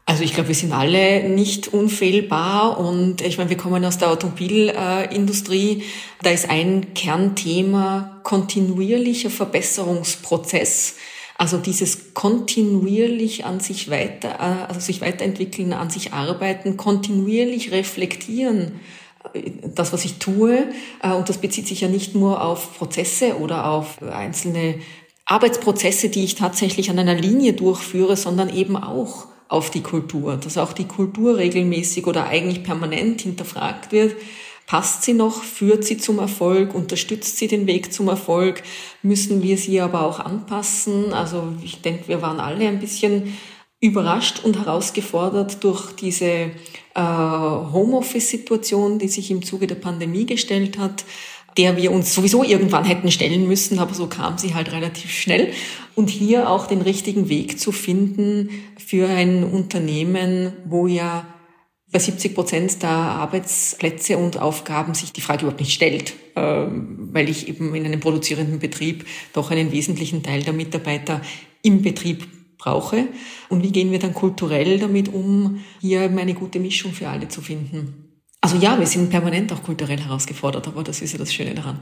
Also 0.05 0.23
ich 0.23 0.33
glaube, 0.33 0.49
wir 0.49 0.55
sind 0.55 0.73
alle 0.73 1.29
nicht 1.29 1.69
unfehlbar 1.69 2.77
und 2.77 3.21
ich 3.21 3.37
meine, 3.37 3.49
wir 3.49 3.57
kommen 3.57 3.85
aus 3.85 3.97
der 3.97 4.11
Automobilindustrie. 4.11 5.83
Da 6.21 6.29
ist 6.29 6.49
ein 6.49 6.93
Kernthema 6.93 8.19
kontinuierlicher 8.23 9.29
Verbesserungsprozess. 9.29 10.95
Also 11.37 11.57
dieses 11.57 12.13
kontinuierlich 12.13 13.45
an 13.45 13.59
sich 13.59 13.89
weiter, 13.89 14.29
äh, 14.39 14.67
also 14.67 14.79
sich 14.79 15.01
weiterentwickeln, 15.01 15.73
an 15.73 15.89
sich 15.89 16.13
arbeiten, 16.13 16.77
kontinuierlich 16.77 17.71
reflektieren, 17.71 18.79
äh, 19.33 19.51
das, 19.73 19.93
was 19.93 20.05
ich 20.05 20.19
tue. 20.19 20.67
Äh, 21.01 21.13
und 21.13 21.29
das 21.29 21.39
bezieht 21.39 21.67
sich 21.67 21.81
ja 21.81 21.87
nicht 21.87 22.13
nur 22.13 22.43
auf 22.43 22.77
Prozesse 22.77 23.37
oder 23.37 23.69
auf 23.71 24.01
einzelne 24.01 24.75
Arbeitsprozesse, 25.25 26.09
die 26.09 26.25
ich 26.25 26.35
tatsächlich 26.35 26.89
an 26.89 26.99
einer 26.99 27.15
Linie 27.15 27.53
durchführe, 27.53 28.15
sondern 28.15 28.53
eben 28.53 28.75
auch 28.75 29.32
auf 29.47 29.69
die 29.69 29.83
Kultur, 29.83 30.37
dass 30.37 30.57
auch 30.57 30.73
die 30.73 30.87
Kultur 30.87 31.37
regelmäßig 31.37 32.07
oder 32.07 32.25
eigentlich 32.25 32.63
permanent 32.63 33.21
hinterfragt 33.21 33.91
wird. 33.91 34.15
Passt 34.65 35.03
sie 35.03 35.13
noch? 35.13 35.43
Führt 35.43 35.83
sie 35.83 35.97
zum 35.97 36.19
Erfolg? 36.19 36.73
Unterstützt 36.73 37.37
sie 37.37 37.47
den 37.47 37.67
Weg 37.67 37.93
zum 37.93 38.07
Erfolg? 38.07 38.63
Müssen 39.01 39.43
wir 39.43 39.57
sie 39.57 39.81
aber 39.81 40.05
auch 40.05 40.19
anpassen? 40.19 41.13
Also 41.13 41.49
ich 41.61 41.81
denke, 41.81 42.07
wir 42.07 42.21
waren 42.21 42.39
alle 42.39 42.67
ein 42.67 42.79
bisschen 42.79 43.37
überrascht 43.81 44.41
und 44.45 44.57
herausgefordert 44.57 45.61
durch 45.63 45.91
diese 45.91 46.25
äh, 46.25 46.51
Homeoffice-Situation, 46.95 48.97
die 48.97 49.09
sich 49.09 49.29
im 49.29 49.43
Zuge 49.43 49.67
der 49.67 49.75
Pandemie 49.75 50.25
gestellt 50.25 50.77
hat 50.77 51.03
der 51.57 51.77
wir 51.77 51.91
uns 51.91 52.13
sowieso 52.13 52.43
irgendwann 52.43 52.85
hätten 52.85 53.11
stellen 53.11 53.47
müssen, 53.47 53.79
aber 53.79 53.93
so 53.93 54.07
kam 54.07 54.37
sie 54.37 54.53
halt 54.53 54.71
relativ 54.71 55.11
schnell. 55.11 55.53
Und 55.95 56.09
hier 56.09 56.49
auch 56.49 56.67
den 56.67 56.81
richtigen 56.81 57.29
Weg 57.29 57.59
zu 57.59 57.71
finden 57.71 58.49
für 58.77 59.07
ein 59.07 59.43
Unternehmen, 59.43 60.53
wo 60.65 60.87
ja 60.87 61.27
bei 61.91 61.99
70 61.99 62.33
Prozent 62.33 62.81
der 62.81 62.89
Arbeitsplätze 62.89 64.17
und 64.17 64.39
Aufgaben 64.39 64.95
sich 64.95 65.13
die 65.13 65.21
Frage 65.21 65.41
überhaupt 65.41 65.61
nicht 65.61 65.73
stellt, 65.73 66.13
ähm, 66.35 67.09
weil 67.13 67.29
ich 67.29 67.47
eben 67.47 67.75
in 67.75 67.85
einem 67.85 67.99
produzierenden 67.99 68.59
Betrieb 68.59 69.05
doch 69.33 69.51
einen 69.51 69.71
wesentlichen 69.71 70.23
Teil 70.23 70.41
der 70.41 70.53
Mitarbeiter 70.53 71.21
im 71.61 71.83
Betrieb 71.83 72.27
brauche. 72.57 73.07
Und 73.49 73.61
wie 73.61 73.71
gehen 73.71 73.91
wir 73.91 73.99
dann 73.99 74.15
kulturell 74.15 74.79
damit 74.79 75.13
um, 75.13 75.63
hier 75.81 76.01
eine 76.01 76.33
gute 76.33 76.59
Mischung 76.59 76.93
für 76.93 77.09
alle 77.09 77.27
zu 77.27 77.41
finden? 77.41 78.02
Also 78.43 78.57
ja, 78.57 78.77
wir 78.77 78.87
sind 78.87 79.09
permanent 79.09 79.53
auch 79.53 79.63
kulturell 79.63 80.01
herausgefordert, 80.01 80.67
aber 80.67 80.83
das 80.83 81.01
ist 81.01 81.13
ja 81.13 81.17
das 81.17 81.33
Schöne 81.33 81.55
daran. 81.55 81.79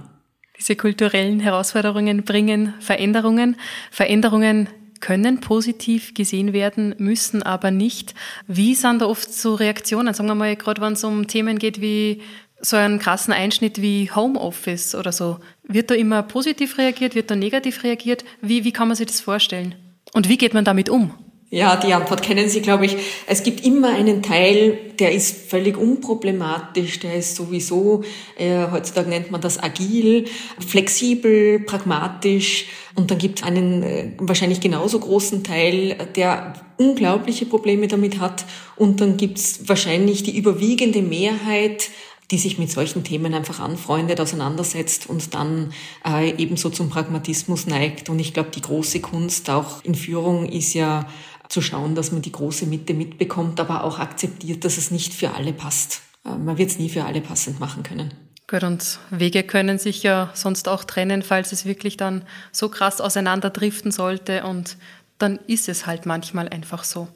Diese 0.60 0.76
kulturellen 0.76 1.40
Herausforderungen 1.40 2.22
bringen 2.24 2.76
Veränderungen. 2.80 3.56
Veränderungen 3.90 4.70
können 5.00 5.40
positiv 5.40 6.14
gesehen 6.14 6.54
werden, 6.54 6.94
müssen 7.00 7.42
aber 7.42 7.72
nicht. 7.72 8.14
Wie 8.46 8.76
sind 8.76 9.02
da 9.02 9.08
oft 9.08 9.34
so 9.34 9.56
Reaktionen? 9.56 10.14
Sagen 10.14 10.30
wir 10.30 10.36
mal, 10.36 10.56
gerade 10.56 10.80
wenn 10.84 10.94
es 10.94 11.04
um 11.04 11.26
Themen 11.26 11.58
geht 11.58 11.82
wie 11.82 12.22
so 12.60 12.78
einen 12.78 13.00
krassen 13.00 13.34
Einschnitt 13.34 13.82
wie 13.82 14.12
Homeoffice 14.12 14.94
oder 14.94 15.12
so. 15.12 15.40
Wird 15.64 15.90
da 15.90 15.96
immer 15.96 16.22
positiv 16.22 16.78
reagiert? 16.78 17.16
Wird 17.16 17.32
da 17.32 17.36
negativ 17.36 17.82
reagiert? 17.82 18.24
Wie, 18.40 18.64
wie 18.66 18.72
kann 18.72 18.88
man 18.88 18.96
sich 18.96 19.08
das 19.08 19.20
vorstellen? 19.20 19.74
Und 20.14 20.30
wie 20.30 20.38
geht 20.38 20.54
man 20.54 20.64
damit 20.64 20.92
um? 20.92 21.12
Ja, 21.54 21.76
die 21.76 21.94
Antwort 21.94 22.22
kennen 22.22 22.48
Sie, 22.48 22.62
glaube 22.62 22.86
ich. 22.86 22.96
Es 23.28 23.44
gibt 23.44 23.66
immer 23.66 23.94
einen 23.94 24.24
Teil, 24.24 24.94
der 24.98 25.12
ist 25.12 25.50
völlig 25.50 25.76
unproblematisch, 25.76 27.00
der 27.02 27.16
ist 27.16 27.36
sowieso, 27.36 28.06
äh, 28.38 28.68
heutzutage 28.72 29.10
nennt 29.10 29.32
man 29.32 29.42
das 29.42 29.62
agil, 29.62 30.30
flexibel, 30.66 31.60
pragmatisch. 31.60 32.68
Und 32.96 33.12
dann 33.12 33.18
gibt 33.18 33.40
es 33.40 33.46
einen 33.46 33.84
äh, 33.84 34.12
wahrscheinlich 34.18 34.62
genauso 34.62 34.98
großen 35.00 35.44
Teil, 35.44 35.98
der 36.16 36.54
unglaubliche 36.78 37.46
Probleme 37.46 37.90
damit 37.90 38.22
hat. 38.22 38.46
Und 38.78 39.02
dann 39.02 39.18
gibt 39.18 39.38
es 39.38 39.68
wahrscheinlich 39.68 40.24
die 40.24 40.38
überwiegende 40.38 41.02
Mehrheit, 41.02 41.90
die 42.32 42.38
sich 42.38 42.58
mit 42.58 42.72
solchen 42.72 43.04
Themen 43.04 43.34
einfach 43.34 43.60
anfreundet, 43.60 44.22
auseinandersetzt 44.22 45.10
und 45.10 45.34
dann 45.34 45.74
äh, 46.08 46.34
ebenso 46.38 46.70
zum 46.70 46.90
Pragmatismus 46.90 47.68
neigt. 47.68 48.08
Und 48.08 48.20
ich 48.20 48.34
glaube, 48.34 48.52
die 48.56 48.62
große 48.62 49.02
Kunst 49.02 49.50
auch 49.50 49.84
in 49.84 49.96
Führung 49.96 50.48
ist 50.48 50.74
ja 50.74 51.08
zu 51.52 51.62
schauen, 51.62 51.96
dass 51.96 52.12
man 52.12 52.22
die 52.22 52.32
große 52.32 52.66
Mitte 52.66 52.94
mitbekommt, 52.94 53.60
aber 53.60 53.84
auch 53.84 54.00
akzeptiert, 54.00 54.64
dass 54.64 54.78
es 54.78 54.92
nicht 54.92 55.14
für 55.14 55.34
alle 55.34 55.54
passt. 55.54 56.02
Äh, 56.26 56.30
man 56.30 56.58
wird 56.58 56.72
es 56.72 56.80
nie 56.80 56.90
für 56.90 57.04
alle 57.04 57.22
passend 57.22 57.60
machen 57.60 57.84
können. 57.84 58.14
Gut, 58.48 58.64
und 58.64 59.00
Wege 59.12 59.44
können 59.44 59.78
sich 59.78 60.04
ja 60.04 60.30
sonst 60.34 60.68
auch 60.68 60.84
trennen, 60.84 61.24
falls 61.24 61.52
es 61.52 61.66
wirklich 61.66 61.98
dann 61.98 62.24
so 62.52 62.70
krass 62.70 63.00
auseinanderdriften 63.00 63.92
sollte 63.92 64.44
und 64.44 64.78
dann 65.20 65.40
ist 65.48 65.70
es 65.70 65.86
halt 65.86 66.06
manchmal 66.06 66.50
einfach 66.50 66.84
so. 66.84 67.08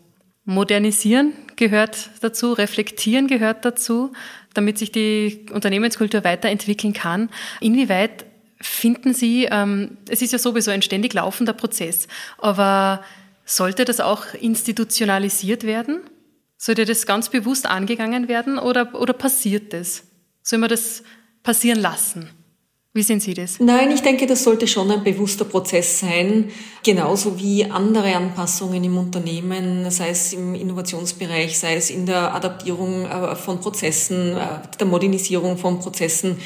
Modernisieren 0.46 1.34
gehört 1.56 2.12
dazu, 2.22 2.54
reflektieren 2.54 3.28
gehört 3.28 3.66
dazu, 3.66 4.14
damit 4.54 4.78
sich 4.78 4.92
die 4.92 5.48
Unternehmenskultur 5.52 6.24
weiterentwickeln 6.24 6.94
kann. 6.94 7.30
Inwieweit 7.60 8.26
finden 8.62 9.14
Sie, 9.14 9.48
ähm, 9.52 9.98
es 10.08 10.22
ist 10.22 10.32
ja 10.32 10.40
sowieso 10.40 10.72
ein 10.72 10.84
ständig 10.84 11.14
laufender 11.14 11.54
Prozess, 11.54 12.08
aber 12.38 13.04
sollte 13.46 13.86
das 13.86 14.00
auch 14.00 14.34
institutionalisiert 14.34 15.64
werden? 15.64 16.02
Sollte 16.58 16.86
das 16.86 17.06
ganz 17.06 17.30
bewusst 17.30 17.68
angegangen 17.68 18.28
werden 18.28 18.58
oder, 18.58 19.00
oder 19.00 19.14
passiert 19.14 19.74
das? 19.74 20.04
Soll 20.42 20.60
man 20.60 20.70
das 20.70 21.04
passieren 21.44 21.80
lassen? 21.80 22.30
Wie 22.96 23.04
sehen 23.04 23.20
Sie 23.20 23.34
das? 23.34 23.60
Nein, 23.60 23.92
ich 23.92 24.02
denke, 24.02 24.26
das 24.26 24.46
sollte 24.46 24.68
schon 24.70 24.90
ein 24.90 25.04
bewusster 25.04 25.44
Prozess 25.44 26.00
sein, 26.00 26.50
genauso 26.82 27.38
wie 27.38 27.66
andere 27.66 28.16
Anpassungen 28.16 28.82
im 28.86 28.98
Unternehmen, 28.98 29.92
sei 29.92 30.12
es 30.12 30.32
im 30.32 30.56
Innovationsbereich, 30.56 31.60
sei 31.60 31.76
es 31.76 31.90
in 31.90 32.06
der 32.06 32.34
Adaptierung 32.34 33.04
äh, 33.04 33.36
von 33.36 33.60
Prozessen, 33.60 34.38
äh, 34.38 34.40
der 34.80 34.88
Modernisierung 34.88 35.58
von 35.58 35.80
Prozessen, 35.82 36.38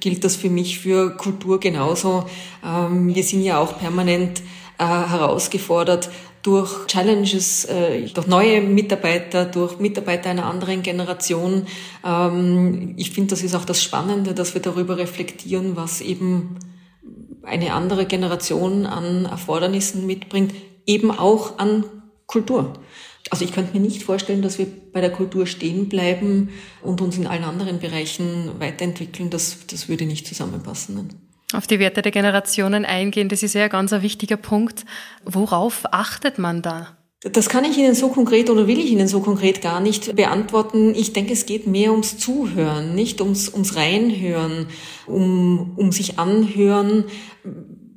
gilt 0.00 0.24
das 0.24 0.36
für 0.36 0.48
mich 0.48 0.78
für 0.78 1.14
Kultur 1.14 1.60
genauso. 1.60 2.24
Ähm, 2.64 3.14
wir 3.14 3.22
sind 3.22 3.42
ja 3.42 3.58
auch 3.58 3.78
permanent 3.78 4.40
äh, 4.78 4.84
herausgefordert, 4.84 6.08
durch 6.48 6.86
Challenges, 6.86 7.66
äh, 7.66 8.08
durch 8.08 8.26
neue 8.26 8.62
Mitarbeiter, 8.62 9.44
durch 9.44 9.78
Mitarbeiter 9.80 10.30
einer 10.30 10.46
anderen 10.46 10.82
Generation. 10.82 11.66
Ähm, 12.02 12.94
ich 12.96 13.10
finde, 13.10 13.34
das 13.34 13.42
ist 13.42 13.54
auch 13.54 13.66
das 13.66 13.82
Spannende, 13.82 14.32
dass 14.32 14.54
wir 14.54 14.62
darüber 14.62 14.96
reflektieren, 14.96 15.76
was 15.76 16.00
eben 16.00 16.58
eine 17.42 17.74
andere 17.74 18.06
Generation 18.06 18.86
an 18.86 19.26
Erfordernissen 19.26 20.06
mitbringt, 20.06 20.54
eben 20.86 21.10
auch 21.10 21.58
an 21.58 21.84
Kultur. 22.24 22.72
Also 23.28 23.44
ich 23.44 23.52
könnte 23.52 23.74
mir 23.76 23.84
nicht 23.84 24.02
vorstellen, 24.02 24.40
dass 24.40 24.58
wir 24.58 24.66
bei 24.94 25.02
der 25.02 25.12
Kultur 25.12 25.46
stehen 25.46 25.90
bleiben 25.90 26.48
und 26.82 27.02
uns 27.02 27.18
in 27.18 27.26
allen 27.26 27.44
anderen 27.44 27.78
Bereichen 27.78 28.52
weiterentwickeln. 28.58 29.28
Das, 29.28 29.66
das 29.66 29.90
würde 29.90 30.06
nicht 30.06 30.26
zusammenpassen 30.26 31.27
auf 31.52 31.66
die 31.66 31.78
Werte 31.78 32.02
der 32.02 32.12
Generationen 32.12 32.84
eingehen. 32.84 33.28
Das 33.28 33.42
ist 33.42 33.54
ja 33.54 33.64
ein 33.64 33.70
ganz 33.70 33.92
wichtiger 33.92 34.36
Punkt. 34.36 34.84
Worauf 35.24 35.82
achtet 35.92 36.38
man 36.38 36.62
da? 36.62 36.98
Das 37.20 37.48
kann 37.48 37.64
ich 37.64 37.76
Ihnen 37.76 37.96
so 37.96 38.10
konkret 38.10 38.48
oder 38.48 38.68
will 38.68 38.78
ich 38.78 38.92
Ihnen 38.92 39.08
so 39.08 39.20
konkret 39.20 39.60
gar 39.60 39.80
nicht 39.80 40.14
beantworten. 40.14 40.94
Ich 40.94 41.12
denke, 41.12 41.32
es 41.32 41.46
geht 41.46 41.66
mehr 41.66 41.90
ums 41.90 42.16
Zuhören, 42.16 42.94
nicht 42.94 43.20
ums, 43.20 43.48
ums 43.48 43.74
Reinhören, 43.74 44.68
um, 45.06 45.72
um 45.76 45.90
sich 45.90 46.20
anhören, 46.20 47.06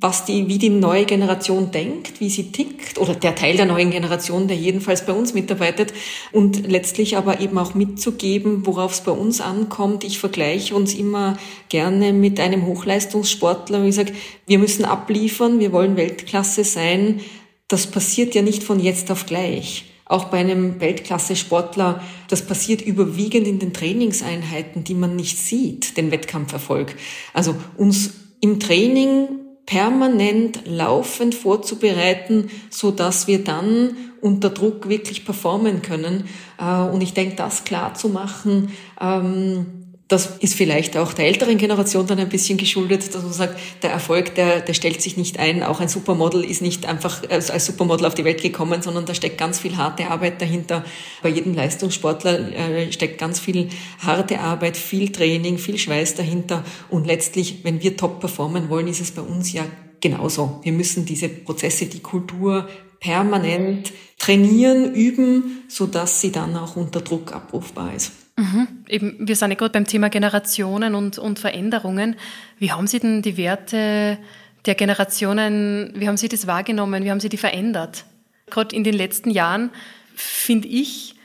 was 0.01 0.25
die, 0.25 0.47
wie 0.47 0.57
die 0.57 0.71
neue 0.71 1.05
Generation 1.05 1.69
denkt, 1.69 2.19
wie 2.19 2.31
sie 2.31 2.51
tickt, 2.51 2.97
oder 2.97 3.13
der 3.13 3.35
Teil 3.35 3.55
der 3.55 3.67
neuen 3.67 3.91
Generation, 3.91 4.47
der 4.47 4.57
jedenfalls 4.57 5.05
bei 5.05 5.13
uns 5.13 5.35
mitarbeitet, 5.35 5.93
und 6.31 6.67
letztlich 6.67 7.17
aber 7.17 7.39
eben 7.39 7.59
auch 7.59 7.75
mitzugeben, 7.75 8.65
worauf 8.65 8.93
es 8.93 9.01
bei 9.01 9.11
uns 9.11 9.41
ankommt. 9.41 10.03
Ich 10.03 10.17
vergleiche 10.17 10.73
uns 10.73 10.95
immer 10.95 11.37
gerne 11.69 12.13
mit 12.13 12.39
einem 12.39 12.65
Hochleistungssportler, 12.65 13.85
wie 13.85 13.91
sage, 13.91 14.13
wir 14.47 14.57
müssen 14.57 14.85
abliefern, 14.85 15.59
wir 15.59 15.71
wollen 15.71 15.95
Weltklasse 15.95 16.63
sein. 16.63 17.19
Das 17.67 17.85
passiert 17.85 18.33
ja 18.33 18.41
nicht 18.41 18.63
von 18.63 18.79
jetzt 18.79 19.11
auf 19.11 19.27
gleich. 19.27 19.85
Auch 20.05 20.25
bei 20.25 20.39
einem 20.39 20.81
Weltklasse-Sportler, 20.81 22.01
das 22.27 22.41
passiert 22.41 22.81
überwiegend 22.81 23.47
in 23.47 23.59
den 23.59 23.71
Trainingseinheiten, 23.71 24.83
die 24.83 24.95
man 24.95 25.15
nicht 25.15 25.37
sieht, 25.37 25.95
den 25.95 26.09
Wettkampferfolg. 26.09 26.95
Also 27.33 27.55
uns 27.77 28.15
im 28.41 28.59
Training 28.59 29.27
permanent 29.71 30.63
laufend 30.65 31.33
vorzubereiten, 31.33 32.49
so 32.69 32.91
dass 32.91 33.27
wir 33.27 33.41
dann 33.41 33.95
unter 34.19 34.49
Druck 34.49 34.89
wirklich 34.89 35.23
performen 35.23 35.81
können. 35.81 36.25
Äh, 36.59 36.81
und 36.81 37.01
ich 37.01 37.13
denke, 37.13 37.37
das 37.37 37.63
klar 37.63 37.93
zu 37.93 38.09
machen, 38.09 38.73
ähm, 38.99 39.80
das 40.11 40.37
ist 40.39 40.55
vielleicht 40.55 40.97
auch 40.97 41.13
der 41.13 41.27
älteren 41.27 41.57
Generation 41.57 42.05
dann 42.05 42.19
ein 42.19 42.27
bisschen 42.27 42.57
geschuldet, 42.57 43.15
dass 43.15 43.23
man 43.23 43.31
sagt, 43.31 43.57
der 43.81 43.91
Erfolg, 43.91 44.35
der, 44.35 44.59
der 44.59 44.73
stellt 44.73 45.01
sich 45.01 45.15
nicht 45.15 45.39
ein. 45.39 45.63
Auch 45.63 45.79
ein 45.79 45.87
Supermodel 45.87 46.43
ist 46.43 46.61
nicht 46.61 46.85
einfach 46.85 47.21
als 47.29 47.65
Supermodel 47.65 48.05
auf 48.05 48.13
die 48.13 48.25
Welt 48.25 48.41
gekommen, 48.41 48.81
sondern 48.81 49.05
da 49.05 49.13
steckt 49.13 49.37
ganz 49.37 49.59
viel 49.59 49.77
harte 49.77 50.07
Arbeit 50.07 50.41
dahinter. 50.41 50.83
Bei 51.23 51.29
jedem 51.29 51.53
Leistungssportler 51.53 52.51
äh, 52.53 52.91
steckt 52.91 53.19
ganz 53.19 53.39
viel 53.39 53.69
harte 53.99 54.39
Arbeit, 54.39 54.75
viel 54.75 55.13
Training, 55.13 55.57
viel 55.57 55.77
Schweiß 55.77 56.15
dahinter. 56.15 56.65
Und 56.89 57.07
letztlich, 57.07 57.63
wenn 57.63 57.81
wir 57.81 57.95
top 57.95 58.19
performen 58.19 58.69
wollen, 58.69 58.87
ist 58.87 58.99
es 58.99 59.11
bei 59.11 59.21
uns 59.21 59.53
ja 59.53 59.65
genauso. 60.01 60.59
Wir 60.63 60.73
müssen 60.73 61.05
diese 61.05 61.29
Prozesse, 61.29 61.85
die 61.85 62.01
Kultur 62.01 62.67
permanent 62.99 63.93
trainieren, 64.19 64.93
üben, 64.93 65.63
so 65.69 65.87
dass 65.87 66.19
sie 66.19 66.33
dann 66.33 66.57
auch 66.57 66.75
unter 66.75 66.99
Druck 66.99 67.33
abrufbar 67.33 67.93
ist. 67.95 68.11
Mhm. 68.37 68.67
Eben, 68.87 69.27
wir 69.27 69.35
sind 69.35 69.51
ja 69.51 69.55
gerade 69.55 69.73
beim 69.73 69.85
Thema 69.85 70.09
Generationen 70.09 70.95
und, 70.95 71.17
und 71.17 71.39
Veränderungen. 71.39 72.15
Wie 72.57 72.71
haben 72.71 72.87
Sie 72.87 72.99
denn 72.99 73.21
die 73.21 73.37
Werte 73.37 74.17
der 74.65 74.75
Generationen, 74.75 75.93
wie 75.95 76.07
haben 76.07 76.17
Sie 76.17 76.29
das 76.29 76.47
wahrgenommen? 76.47 77.03
Wie 77.03 77.11
haben 77.11 77.19
Sie 77.19 77.29
die 77.29 77.37
verändert? 77.37 78.05
Gerade 78.49 78.75
in 78.75 78.83
den 78.83 78.93
letzten 78.93 79.29
Jahren, 79.31 79.71
finde 80.15 80.67
ich, 80.67 81.15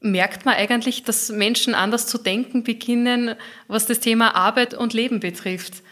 merkt 0.00 0.44
man 0.44 0.54
eigentlich, 0.54 1.02
dass 1.02 1.30
Menschen 1.30 1.74
anders 1.74 2.06
zu 2.06 2.18
denken 2.18 2.62
beginnen, 2.62 3.36
was 3.68 3.86
das 3.86 4.00
Thema 4.00 4.34
Arbeit 4.34 4.74
und 4.74 4.92
Leben 4.92 5.20
betrifft. 5.20 5.82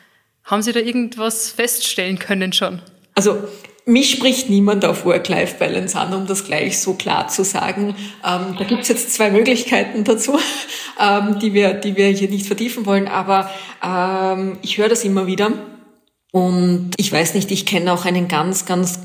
Haben 0.45 0.63
Sie 0.63 0.73
da 0.73 0.81
irgendwas 0.81 1.51
feststellen 1.51 2.19
können 2.19 2.53
schon? 2.53 2.83
Also 3.15 3.49
mich 3.85 4.11
spricht 4.11 4.49
niemand 4.49 4.85
auf 4.85 5.05
Work-Life-Balance 5.05 5.99
an, 5.99 6.15
um 6.15 6.27
das 6.27 6.45
gleich 6.45 6.79
so 6.79 6.95
klar 6.95 7.29
zu 7.29 7.45
sagen. 7.45 7.95
Ähm, 8.25 8.57
da 8.59 8.65
gibt's 8.65 8.89
jetzt 8.89 9.13
zwei 9.13 9.31
Möglichkeiten 9.31 10.05
dazu, 10.05 10.39
ähm, 11.01 11.39
die, 11.41 11.53
wir, 11.53 11.75
die 11.75 11.97
wir 11.97 12.09
hier 12.09 12.29
nicht 12.29 12.47
vertiefen 12.47 12.87
wollen, 12.87 13.09
aber 13.09 13.51
ähm, 13.85 14.59
ich 14.63 14.79
höre 14.79 14.89
das 14.89 15.05
immer 15.05 15.27
wieder. 15.27 15.53
Und 16.31 16.93
ich 16.97 17.13
weiß 17.13 17.35
nicht, 17.35 17.51
ich 17.51 17.67
kenne 17.67 17.93
auch 17.93 18.07
einen 18.07 18.29
ganz, 18.29 18.65
ganz 18.65 18.99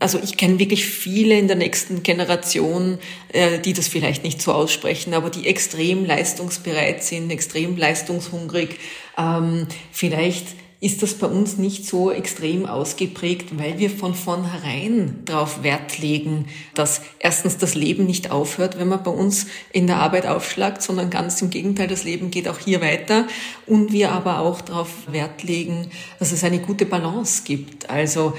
also 0.00 0.18
ich 0.22 0.36
kenne 0.36 0.58
wirklich 0.58 0.86
viele 0.86 1.38
in 1.38 1.48
der 1.48 1.56
nächsten 1.56 2.02
Generation, 2.02 2.98
äh, 3.32 3.58
die 3.58 3.72
das 3.72 3.88
vielleicht 3.88 4.24
nicht 4.24 4.40
so 4.40 4.52
aussprechen, 4.52 5.14
aber 5.14 5.30
die 5.30 5.46
extrem 5.46 6.04
leistungsbereit 6.04 7.02
sind, 7.02 7.30
extrem 7.30 7.76
leistungshungrig, 7.76 8.78
ähm, 9.16 9.66
vielleicht 9.92 10.46
ist 10.80 11.02
das 11.02 11.14
bei 11.14 11.26
uns 11.26 11.56
nicht 11.56 11.86
so 11.86 12.12
extrem 12.12 12.64
ausgeprägt, 12.64 13.58
weil 13.58 13.78
wir 13.78 13.90
von 13.90 14.14
vornherein 14.14 15.18
darauf 15.24 15.64
Wert 15.64 15.98
legen, 15.98 16.46
dass 16.74 17.02
erstens 17.18 17.58
das 17.58 17.74
Leben 17.74 18.06
nicht 18.06 18.30
aufhört, 18.30 18.78
wenn 18.78 18.86
man 18.86 19.02
bei 19.02 19.10
uns 19.10 19.46
in 19.72 19.88
der 19.88 19.96
Arbeit 19.96 20.26
aufschlagt, 20.26 20.82
sondern 20.82 21.10
ganz 21.10 21.42
im 21.42 21.50
Gegenteil, 21.50 21.88
das 21.88 22.04
Leben 22.04 22.30
geht 22.30 22.46
auch 22.46 22.60
hier 22.60 22.80
weiter 22.80 23.26
und 23.66 23.92
wir 23.92 24.12
aber 24.12 24.38
auch 24.38 24.60
darauf 24.60 24.88
Wert 25.10 25.42
legen, 25.42 25.90
dass 26.20 26.30
es 26.30 26.44
eine 26.44 26.60
gute 26.60 26.86
Balance 26.86 27.42
gibt. 27.44 27.90
Also 27.90 28.34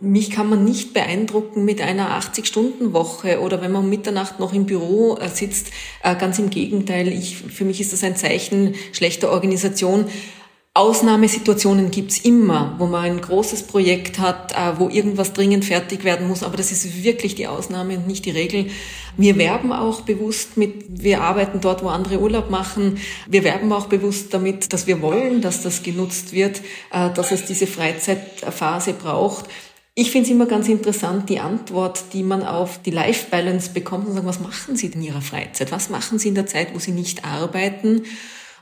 mich 0.00 0.30
kann 0.30 0.48
man 0.48 0.64
nicht 0.64 0.94
beeindrucken 0.94 1.64
mit 1.64 1.80
einer 1.80 2.20
80-Stunden-Woche 2.20 3.40
oder 3.40 3.62
wenn 3.62 3.72
man 3.72 3.84
um 3.84 3.90
Mitternacht 3.90 4.38
noch 4.38 4.52
im 4.52 4.66
Büro 4.66 5.16
äh, 5.16 5.28
sitzt. 5.28 5.68
Äh, 6.04 6.14
ganz 6.16 6.38
im 6.38 6.50
Gegenteil, 6.50 7.08
ich, 7.08 7.36
für 7.36 7.64
mich 7.64 7.80
ist 7.80 7.92
das 7.92 8.04
ein 8.04 8.14
Zeichen 8.14 8.74
schlechter 8.92 9.32
Organisation. 9.32 10.06
Ausnahmesituationen 10.78 11.90
gibt's 11.90 12.18
immer, 12.18 12.76
wo 12.78 12.86
man 12.86 13.02
ein 13.02 13.20
großes 13.20 13.64
Projekt 13.64 14.20
hat, 14.20 14.52
äh, 14.52 14.78
wo 14.78 14.88
irgendwas 14.88 15.32
dringend 15.32 15.64
fertig 15.64 16.04
werden 16.04 16.28
muss, 16.28 16.44
aber 16.44 16.56
das 16.56 16.70
ist 16.70 17.02
wirklich 17.02 17.34
die 17.34 17.48
Ausnahme 17.48 17.96
und 17.96 18.06
nicht 18.06 18.24
die 18.24 18.30
Regel. 18.30 18.66
Wir 19.16 19.36
werben 19.38 19.72
auch 19.72 20.02
bewusst 20.02 20.56
mit, 20.56 20.84
wir 20.88 21.20
arbeiten 21.22 21.60
dort, 21.60 21.82
wo 21.82 21.88
andere 21.88 22.20
Urlaub 22.20 22.48
machen. 22.48 22.98
Wir 23.26 23.42
werben 23.42 23.72
auch 23.72 23.86
bewusst 23.86 24.32
damit, 24.32 24.72
dass 24.72 24.86
wir 24.86 25.02
wollen, 25.02 25.40
dass 25.40 25.64
das 25.64 25.82
genutzt 25.82 26.32
wird, 26.32 26.60
äh, 26.92 27.10
dass 27.12 27.32
es 27.32 27.44
diese 27.44 27.66
Freizeitphase 27.66 28.92
braucht. 28.92 29.46
Ich 29.96 30.12
finde 30.12 30.26
es 30.26 30.30
immer 30.30 30.46
ganz 30.46 30.68
interessant, 30.68 31.28
die 31.28 31.40
Antwort, 31.40 32.04
die 32.12 32.22
man 32.22 32.44
auf 32.44 32.80
die 32.80 32.92
Life 32.92 33.26
Balance 33.32 33.70
bekommt 33.74 34.06
und 34.06 34.14
sagen, 34.14 34.28
was 34.28 34.38
machen 34.38 34.76
Sie 34.76 34.86
in 34.86 35.02
Ihrer 35.02 35.22
Freizeit? 35.22 35.72
Was 35.72 35.90
machen 35.90 36.20
Sie 36.20 36.28
in 36.28 36.36
der 36.36 36.46
Zeit, 36.46 36.72
wo 36.72 36.78
Sie 36.78 36.92
nicht 36.92 37.24
arbeiten? 37.24 38.04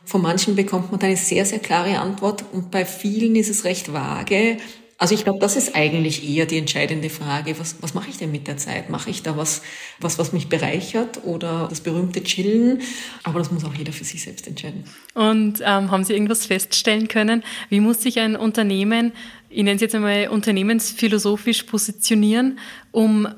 Von 0.06 0.22
manchen 0.22 0.54
bekommt 0.54 0.92
man 0.92 1.00
eine 1.00 1.16
sehr, 1.16 1.44
sehr 1.44 1.58
klare 1.58 1.98
Antwort 1.98 2.44
und 2.52 2.70
bei 2.70 2.84
vielen 2.84 3.34
ist 3.34 3.50
es 3.50 3.64
recht 3.64 3.92
vage. 3.92 4.56
Also 4.98 5.14
ich 5.14 5.24
glaube, 5.24 5.40
das 5.40 5.56
ist 5.56 5.74
eigentlich 5.74 6.26
eher 6.26 6.46
die 6.46 6.56
entscheidende 6.56 7.10
Frage. 7.10 7.58
Was, 7.58 7.82
was 7.82 7.92
mache 7.92 8.08
ich 8.08 8.16
denn 8.16 8.30
mit 8.30 8.46
der 8.46 8.56
Zeit? 8.56 8.88
Mache 8.88 9.10
ich 9.10 9.24
da 9.24 9.36
was, 9.36 9.62
was, 10.00 10.18
was 10.18 10.32
mich 10.32 10.48
bereichert 10.48 11.24
oder 11.24 11.66
das 11.68 11.80
berühmte 11.80 12.22
Chillen? 12.22 12.80
Aber 13.24 13.40
das 13.40 13.50
muss 13.50 13.64
auch 13.64 13.74
jeder 13.74 13.92
für 13.92 14.04
sich 14.04 14.22
selbst 14.22 14.46
entscheiden. 14.46 14.84
Und 15.12 15.60
ähm, 15.60 15.90
haben 15.90 16.04
Sie 16.04 16.14
irgendwas 16.14 16.46
feststellen 16.46 17.08
können? 17.08 17.42
Wie 17.68 17.80
muss 17.80 18.00
sich 18.00 18.20
ein 18.20 18.36
Unternehmen, 18.36 19.12
ich 19.50 19.64
nenne 19.64 19.74
es 19.74 19.82
jetzt 19.82 19.94
einmal 19.96 20.28
unternehmensphilosophisch 20.28 21.64
positionieren, 21.64 22.58
um 22.92 23.28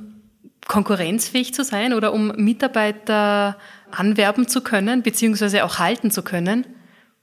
konkurrenzfähig 0.69 1.55
zu 1.55 1.65
sein 1.65 1.95
oder 1.95 2.13
um 2.13 2.29
Mitarbeiter 2.37 3.57
anwerben 3.91 4.49
zu 4.49 4.61
können, 4.63 5.03
beziehungsweise 5.03 5.65
auch 5.65 5.79
halten 5.79 6.11
zu 6.11 6.23
können? 6.23 6.67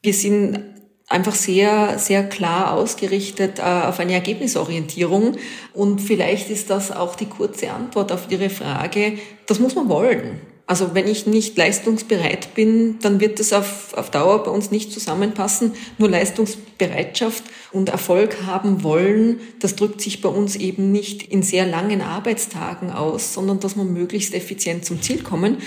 Wir 0.02 0.14
sind 0.14 0.60
einfach 1.08 1.36
sehr, 1.36 2.00
sehr 2.00 2.28
klar 2.28 2.74
ausgerichtet 2.74 3.60
äh, 3.60 3.62
auf 3.62 4.00
eine 4.00 4.14
Ergebnisorientierung. 4.14 5.38
Und 5.74 6.02
vielleicht 6.02 6.50
ist 6.50 6.70
das 6.70 6.92
auch 6.92 7.16
die 7.16 7.28
kurze 7.28 7.72
Antwort 7.72 8.12
auf 8.12 8.28
Ihre 8.30 8.50
Frage. 8.50 9.18
Das 9.46 9.60
muss 9.60 9.76
man 9.76 9.90
wollen. 9.90 10.42
Also 10.68 10.96
wenn 10.96 11.08
ich 11.08 11.28
nicht 11.28 11.56
leistungsbereit 11.58 12.56
bin, 12.56 12.98
dann 13.00 13.20
wird 13.20 13.40
es 13.40 13.54
auf, 13.54 13.94
auf 13.94 14.10
Dauer 14.10 14.44
bei 14.44 14.50
uns 14.50 14.72
nicht 14.72 14.92
zusammenpassen. 14.92 15.74
Nur 16.00 16.10
Leistungsbereitschaft 16.10 17.44
und 17.72 17.90
Erfolg 17.90 18.38
haben 18.48 18.82
wollen, 18.82 19.42
das 19.60 19.76
drückt 19.76 20.02
sich 20.02 20.22
bei 20.22 20.30
uns 20.30 20.56
eben 20.56 20.92
nicht 20.92 21.22
in 21.22 21.44
sehr 21.44 21.68
langen 21.68 22.02
Arbeitstagen 22.02 22.90
aus, 22.90 23.34
sondern 23.36 23.60
dass 23.60 23.76
wir 23.76 23.84
möglichst 23.84 24.34
effizient 24.34 24.86
zum 24.86 25.04
Ziel 25.04 25.22
kommen. 25.22 25.58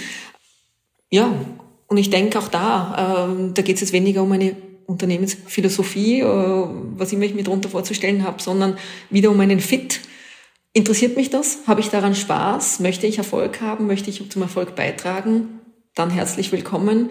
Ja, 1.11 1.33
und 1.87 1.97
ich 1.97 2.11
denke 2.11 2.39
auch 2.39 2.49
da, 2.49 3.29
äh, 3.31 3.53
da 3.55 3.63
geht 3.63 3.77
es 3.77 3.81
jetzt 3.81 3.93
weniger 3.93 4.23
um 4.23 4.33
eine 4.33 4.57
Unternehmensphilosophie, 4.87 6.21
äh, 6.21 6.25
was 6.97 7.13
immer 7.13 7.25
ich 7.25 7.35
mir 7.35 7.45
darunter 7.45 7.69
vorzustellen 7.69 8.25
habe, 8.25 8.43
sondern 8.43 8.79
wieder 9.11 9.31
um 9.31 9.41
einen 9.41 9.61
Fit. 9.61 10.01
Interessiert 10.73 11.17
mich 11.17 11.31
das? 11.31 11.61
Habe 11.67 11.81
ich 11.81 11.89
daran 11.89 12.15
Spaß? 12.15 12.81
Möchte 12.81 13.07
ich 13.07 13.19
Erfolg 13.19 13.61
haben? 13.61 13.87
Möchte 13.87 14.11
ich 14.11 14.31
zum 14.31 14.43
Erfolg 14.43 14.75
beitragen? 14.75 15.61
Dann 15.95 16.11
herzlich 16.11 16.53
willkommen. 16.53 17.11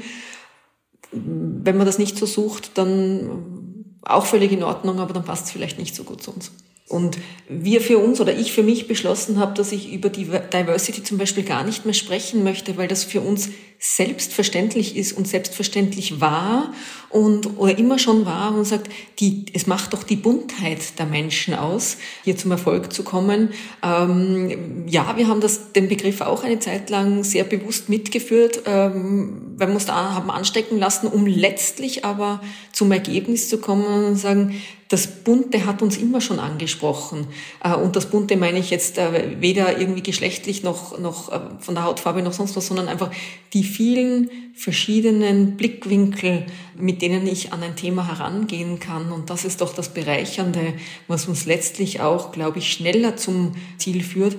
Wenn 1.12 1.78
man 1.78 1.86
das 1.86 1.98
nicht 1.98 2.18
so 2.18 2.26
sucht, 2.26 2.78
dann 2.78 3.96
auch 4.04 4.26
völlig 4.26 4.52
in 4.52 4.64
Ordnung, 4.64 5.00
aber 5.00 5.14
dann 5.14 5.26
passt 5.26 5.48
es 5.48 5.52
vielleicht 5.52 5.80
nicht 5.80 5.96
so 5.96 6.04
gut 6.04 6.22
zu 6.22 6.32
uns. 6.32 6.52
Und 6.88 7.18
wir 7.50 7.82
für 7.82 7.98
uns 7.98 8.22
oder 8.22 8.34
ich 8.34 8.54
für 8.54 8.64
mich 8.64 8.88
beschlossen 8.88 9.40
habe, 9.40 9.54
dass 9.54 9.74
ich 9.74 9.92
über 9.92 10.10
die 10.10 10.26
Diversity 10.26 11.04
zum 11.04 11.18
Beispiel 11.18 11.44
gar 11.44 11.64
nicht 11.64 11.84
mehr 11.84 11.94
sprechen 11.94 12.44
möchte, 12.44 12.78
weil 12.78 12.88
das 12.88 13.04
für 13.04 13.20
uns 13.20 13.50
selbstverständlich 13.80 14.98
ist 14.98 15.14
und 15.14 15.28
selbstverständlich 15.28 16.20
war 16.20 16.74
und 17.10 17.58
oder 17.58 17.78
immer 17.78 18.00
schon 18.00 18.26
war 18.26 18.54
und 18.56 18.66
sagt, 18.66 18.92
die, 19.20 19.46
es 19.54 19.68
macht 19.68 19.94
doch 19.94 20.04
die 20.04 20.16
Buntheit 20.16 20.98
der 20.98 21.06
Menschen 21.06 21.54
aus, 21.54 21.98
hier 22.24 22.36
zum 22.38 22.52
Erfolg 22.52 22.92
zu 22.92 23.04
kommen. 23.04 23.50
Ähm, 23.84 24.86
ja, 24.88 25.16
wir 25.16 25.28
haben 25.28 25.42
das, 25.42 25.74
den 25.74 25.88
Begriff 25.88 26.22
auch 26.22 26.44
eine 26.44 26.60
Zeit 26.60 26.90
lang 26.90 27.24
sehr 27.24 27.44
bewusst 27.44 27.88
mitgeführt, 27.88 28.64
ähm, 28.66 29.54
weil 29.58 29.68
wir 29.68 29.76
uns 29.76 29.86
da 29.86 30.14
haben 30.16 30.32
anstecken 30.32 30.80
lassen, 30.80 31.08
um 31.08 31.28
letztlich 31.28 32.04
aber 32.04 32.42
zum 32.74 32.92
Ergebnis 32.92 33.48
zu 33.48 33.60
kommen 33.60 34.06
und 34.06 34.16
sagen, 34.16 34.56
das 34.90 35.08
Bunte 35.08 35.66
hat 35.66 35.82
uns 35.82 35.98
immer 35.98 36.22
schon 36.22 36.40
angesprochen. 36.40 37.28
Äh, 37.64 37.76
und 37.76 37.96
das 37.96 38.10
Bunte 38.10 38.38
meine 38.38 38.60
ich 38.60 38.70
jetzt 38.70 38.98
äh, 38.98 39.36
weder 39.42 39.78
irgendwie 39.80 40.04
geschlechtlich 40.04 40.64
noch, 40.64 40.98
noch 40.98 41.32
äh, 41.32 41.40
von 41.60 41.76
der 41.76 41.84
Hautfarbe 41.84 42.22
noch 42.22 42.34
sonst 42.34 42.56
was, 42.56 42.68
sondern 42.68 42.88
einfach 42.88 43.12
die 43.54 43.64
vielen 43.68 44.30
verschiedenen 44.56 45.56
Blickwinkel, 45.58 46.46
mit 46.76 47.02
denen 47.02 47.28
ich 47.28 47.54
an 47.54 47.62
ein 47.62 47.76
Thema 47.76 48.08
herangehen 48.08 48.80
kann. 48.80 49.12
Und 49.12 49.30
das 49.30 49.46
ist 49.46 49.62
doch 49.62 49.74
das 49.74 49.94
Bereichernde, 49.94 50.74
was 51.08 51.28
uns 51.28 51.46
letztlich 51.46 52.02
auch, 52.02 52.32
glaube 52.32 52.60
ich, 52.60 52.72
schneller 52.72 53.16
zum 53.16 53.54
Ziel 53.78 54.04
führt. 54.04 54.38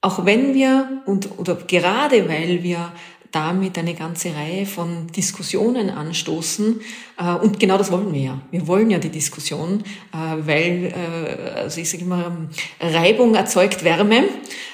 Auch 0.00 0.24
wenn 0.24 0.54
wir 0.54 1.02
und 1.06 1.38
oder 1.38 1.54
gerade 1.54 2.28
weil 2.28 2.62
wir 2.62 2.92
damit 3.32 3.78
eine 3.78 3.94
ganze 3.94 4.34
Reihe 4.34 4.66
von 4.66 5.06
Diskussionen 5.08 5.90
anstoßen. 5.90 6.80
Äh, 7.18 7.34
und 7.34 7.60
genau 7.60 7.78
das 7.78 7.92
wollen 7.92 8.12
wir 8.12 8.20
ja. 8.20 8.40
Wir 8.50 8.66
wollen 8.66 8.90
ja 8.90 8.98
die 8.98 9.08
Diskussion, 9.08 9.84
äh, 10.12 10.46
weil, 10.46 10.92
äh, 10.92 11.58
also 11.60 11.80
ich 11.80 11.90
sage 11.90 12.04
immer, 12.04 12.48
Reibung 12.80 13.34
erzeugt 13.34 13.84
Wärme 13.84 14.24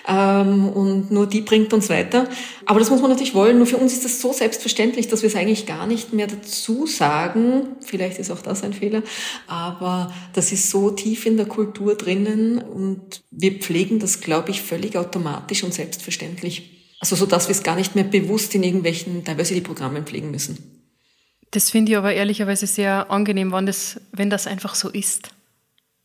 ähm, 0.09 0.69
und 0.69 1.11
nur 1.11 1.27
die 1.27 1.43
bringt 1.43 1.73
uns 1.73 1.91
weiter. 1.91 2.29
Aber 2.65 2.79
das 2.79 2.91
muss 2.91 3.01
man 3.01 3.11
natürlich 3.11 3.35
wollen. 3.35 3.59
Nur 3.59 3.67
für 3.67 3.77
uns 3.77 3.93
ist 3.93 4.05
das 4.05 4.21
so 4.21 4.33
selbstverständlich, 4.33 5.09
dass 5.09 5.23
wir 5.23 5.29
es 5.29 5.37
eigentlich 5.37 5.67
gar 5.67 5.87
nicht 5.87 6.13
mehr 6.13 6.27
dazu 6.27 6.87
sagen. 6.87 7.77
Vielleicht 7.85 8.19
ist 8.19 8.31
auch 8.31 8.41
das 8.41 8.63
ein 8.63 8.73
Fehler, 8.73 9.03
aber 9.47 10.13
das 10.33 10.53
ist 10.53 10.71
so 10.71 10.91
tief 10.91 11.27
in 11.27 11.37
der 11.37 11.47
Kultur 11.47 11.95
drinnen 11.95 12.59
und 12.59 13.23
wir 13.31 13.53
pflegen 13.53 13.99
das, 13.99 14.21
glaube 14.21 14.51
ich, 14.51 14.63
völlig 14.63 14.97
automatisch 14.97 15.63
und 15.63 15.75
selbstverständlich. 15.75 16.76
Also 16.99 17.17
so, 17.17 17.27
dass 17.27 17.49
wir 17.49 17.55
es 17.55 17.63
gar 17.63 17.77
nicht 17.77 17.95
mehr 17.95 18.05
bewusst 18.05 18.55
in 18.55 18.63
irgendwelchen 18.63 19.23
Diversity-Programmen 19.25 20.05
pflegen 20.05 20.31
müssen. 20.31 20.83
Das 21.51 21.71
finde 21.71 21.93
ich 21.93 21.99
aber 21.99 22.15
ehrlicherweise 22.15 22.67
sehr 22.67 23.11
angenehm, 23.11 23.53
wenn 23.53 23.67
das, 23.67 24.01
wenn 24.13 24.31
das 24.31 24.47
einfach 24.47 24.75
so 24.75 24.89
ist. 24.89 25.31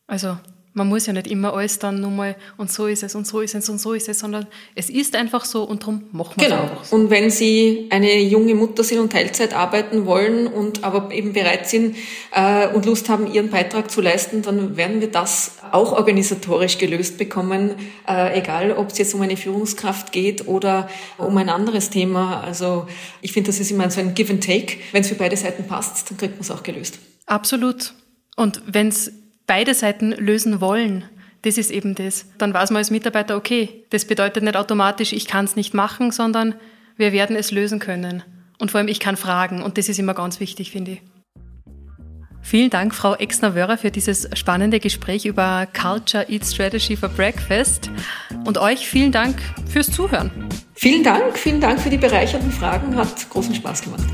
Also 0.07 0.37
man 0.73 0.87
muss 0.87 1.05
ja 1.05 1.13
nicht 1.13 1.27
immer 1.27 1.53
alles 1.53 1.79
dann 1.79 1.99
nur 1.99 2.11
mal 2.11 2.35
und 2.57 2.71
so 2.71 2.87
ist 2.87 3.03
es 3.03 3.13
und 3.15 3.27
so 3.27 3.41
ist 3.41 3.55
es 3.55 3.67
und 3.67 3.79
so 3.79 3.93
ist 3.93 4.07
es, 4.07 4.19
sondern 4.19 4.47
es 4.73 4.89
ist 4.89 5.15
einfach 5.15 5.43
so 5.43 5.63
und 5.63 5.81
darum 5.81 6.03
machen 6.11 6.35
wir 6.37 6.47
genau. 6.47 6.63
es 6.63 6.69
einfach 6.69 6.83
so. 6.85 6.95
Und 6.95 7.09
wenn 7.09 7.29
Sie 7.29 7.87
eine 7.89 8.21
junge 8.21 8.55
Mutter 8.55 8.83
sind 8.83 8.99
und 8.99 9.11
Teilzeit 9.11 9.53
arbeiten 9.53 10.05
wollen 10.05 10.47
und 10.47 10.83
aber 10.83 11.11
eben 11.11 11.33
bereit 11.33 11.67
sind 11.67 11.97
äh, 12.33 12.67
und 12.67 12.85
Lust 12.85 13.09
haben, 13.09 13.31
ihren 13.31 13.49
Beitrag 13.49 13.91
zu 13.91 13.99
leisten, 13.99 14.41
dann 14.43 14.77
werden 14.77 15.01
wir 15.01 15.11
das 15.11 15.57
auch 15.71 15.91
organisatorisch 15.91 16.77
gelöst 16.77 17.17
bekommen, 17.17 17.75
äh, 18.07 18.39
egal 18.39 18.71
ob 18.71 18.91
es 18.91 18.97
jetzt 18.97 19.13
um 19.13 19.21
eine 19.21 19.35
Führungskraft 19.35 20.13
geht 20.13 20.47
oder 20.47 20.89
um 21.17 21.35
ein 21.37 21.49
anderes 21.49 21.89
Thema. 21.89 22.41
Also 22.41 22.87
ich 23.21 23.33
finde, 23.33 23.49
das 23.49 23.59
ist 23.59 23.71
immer 23.71 23.89
so 23.91 23.99
ein 23.99 24.13
Give 24.13 24.31
and 24.31 24.43
Take. 24.43 24.77
Wenn 24.93 25.01
es 25.01 25.09
für 25.09 25.15
beide 25.15 25.35
Seiten 25.35 25.65
passt, 25.65 26.09
dann 26.09 26.17
kriegt 26.17 26.33
man 26.35 26.41
es 26.41 26.51
auch 26.51 26.63
gelöst. 26.63 26.99
Absolut. 27.25 27.93
Und 28.37 28.61
wenn 28.65 28.87
es 28.87 29.11
beide 29.51 29.73
Seiten 29.73 30.11
lösen 30.13 30.61
wollen, 30.61 31.03
das 31.41 31.57
ist 31.57 31.71
eben 31.71 31.93
das. 31.93 32.25
Dann 32.37 32.53
weiß 32.53 32.69
man 32.69 32.77
als 32.77 32.89
Mitarbeiter, 32.89 33.35
okay, 33.35 33.83
das 33.89 34.05
bedeutet 34.05 34.43
nicht 34.43 34.55
automatisch, 34.55 35.11
ich 35.11 35.27
kann 35.27 35.43
es 35.43 35.57
nicht 35.57 35.73
machen, 35.73 36.11
sondern 36.11 36.55
wir 36.95 37.11
werden 37.11 37.35
es 37.35 37.51
lösen 37.51 37.79
können. 37.79 38.23
Und 38.59 38.71
vor 38.71 38.77
allem, 38.77 38.87
ich 38.87 39.01
kann 39.01 39.17
fragen. 39.17 39.61
Und 39.61 39.77
das 39.77 39.89
ist 39.89 39.99
immer 39.99 40.13
ganz 40.13 40.39
wichtig, 40.39 40.71
finde 40.71 40.91
ich. 40.91 41.01
Vielen 42.41 42.69
Dank, 42.69 42.95
Frau 42.95 43.13
Exner-Wörer, 43.13 43.77
für 43.77 43.91
dieses 43.91 44.29
spannende 44.35 44.79
Gespräch 44.79 45.25
über 45.25 45.67
Culture 45.77 46.27
Eat 46.29 46.45
Strategy 46.45 46.95
for 46.95 47.09
Breakfast. 47.09 47.91
Und 48.45 48.57
euch 48.57 48.87
vielen 48.87 49.11
Dank 49.11 49.37
fürs 49.67 49.91
Zuhören. 49.91 50.31
Vielen 50.75 51.03
Dank, 51.03 51.37
vielen 51.37 51.59
Dank 51.59 51.81
für 51.81 51.89
die 51.89 51.97
bereichernden 51.97 52.53
Fragen. 52.53 52.95
Hat 52.95 53.29
großen 53.29 53.53
Spaß 53.53 53.81
gemacht. 53.81 54.05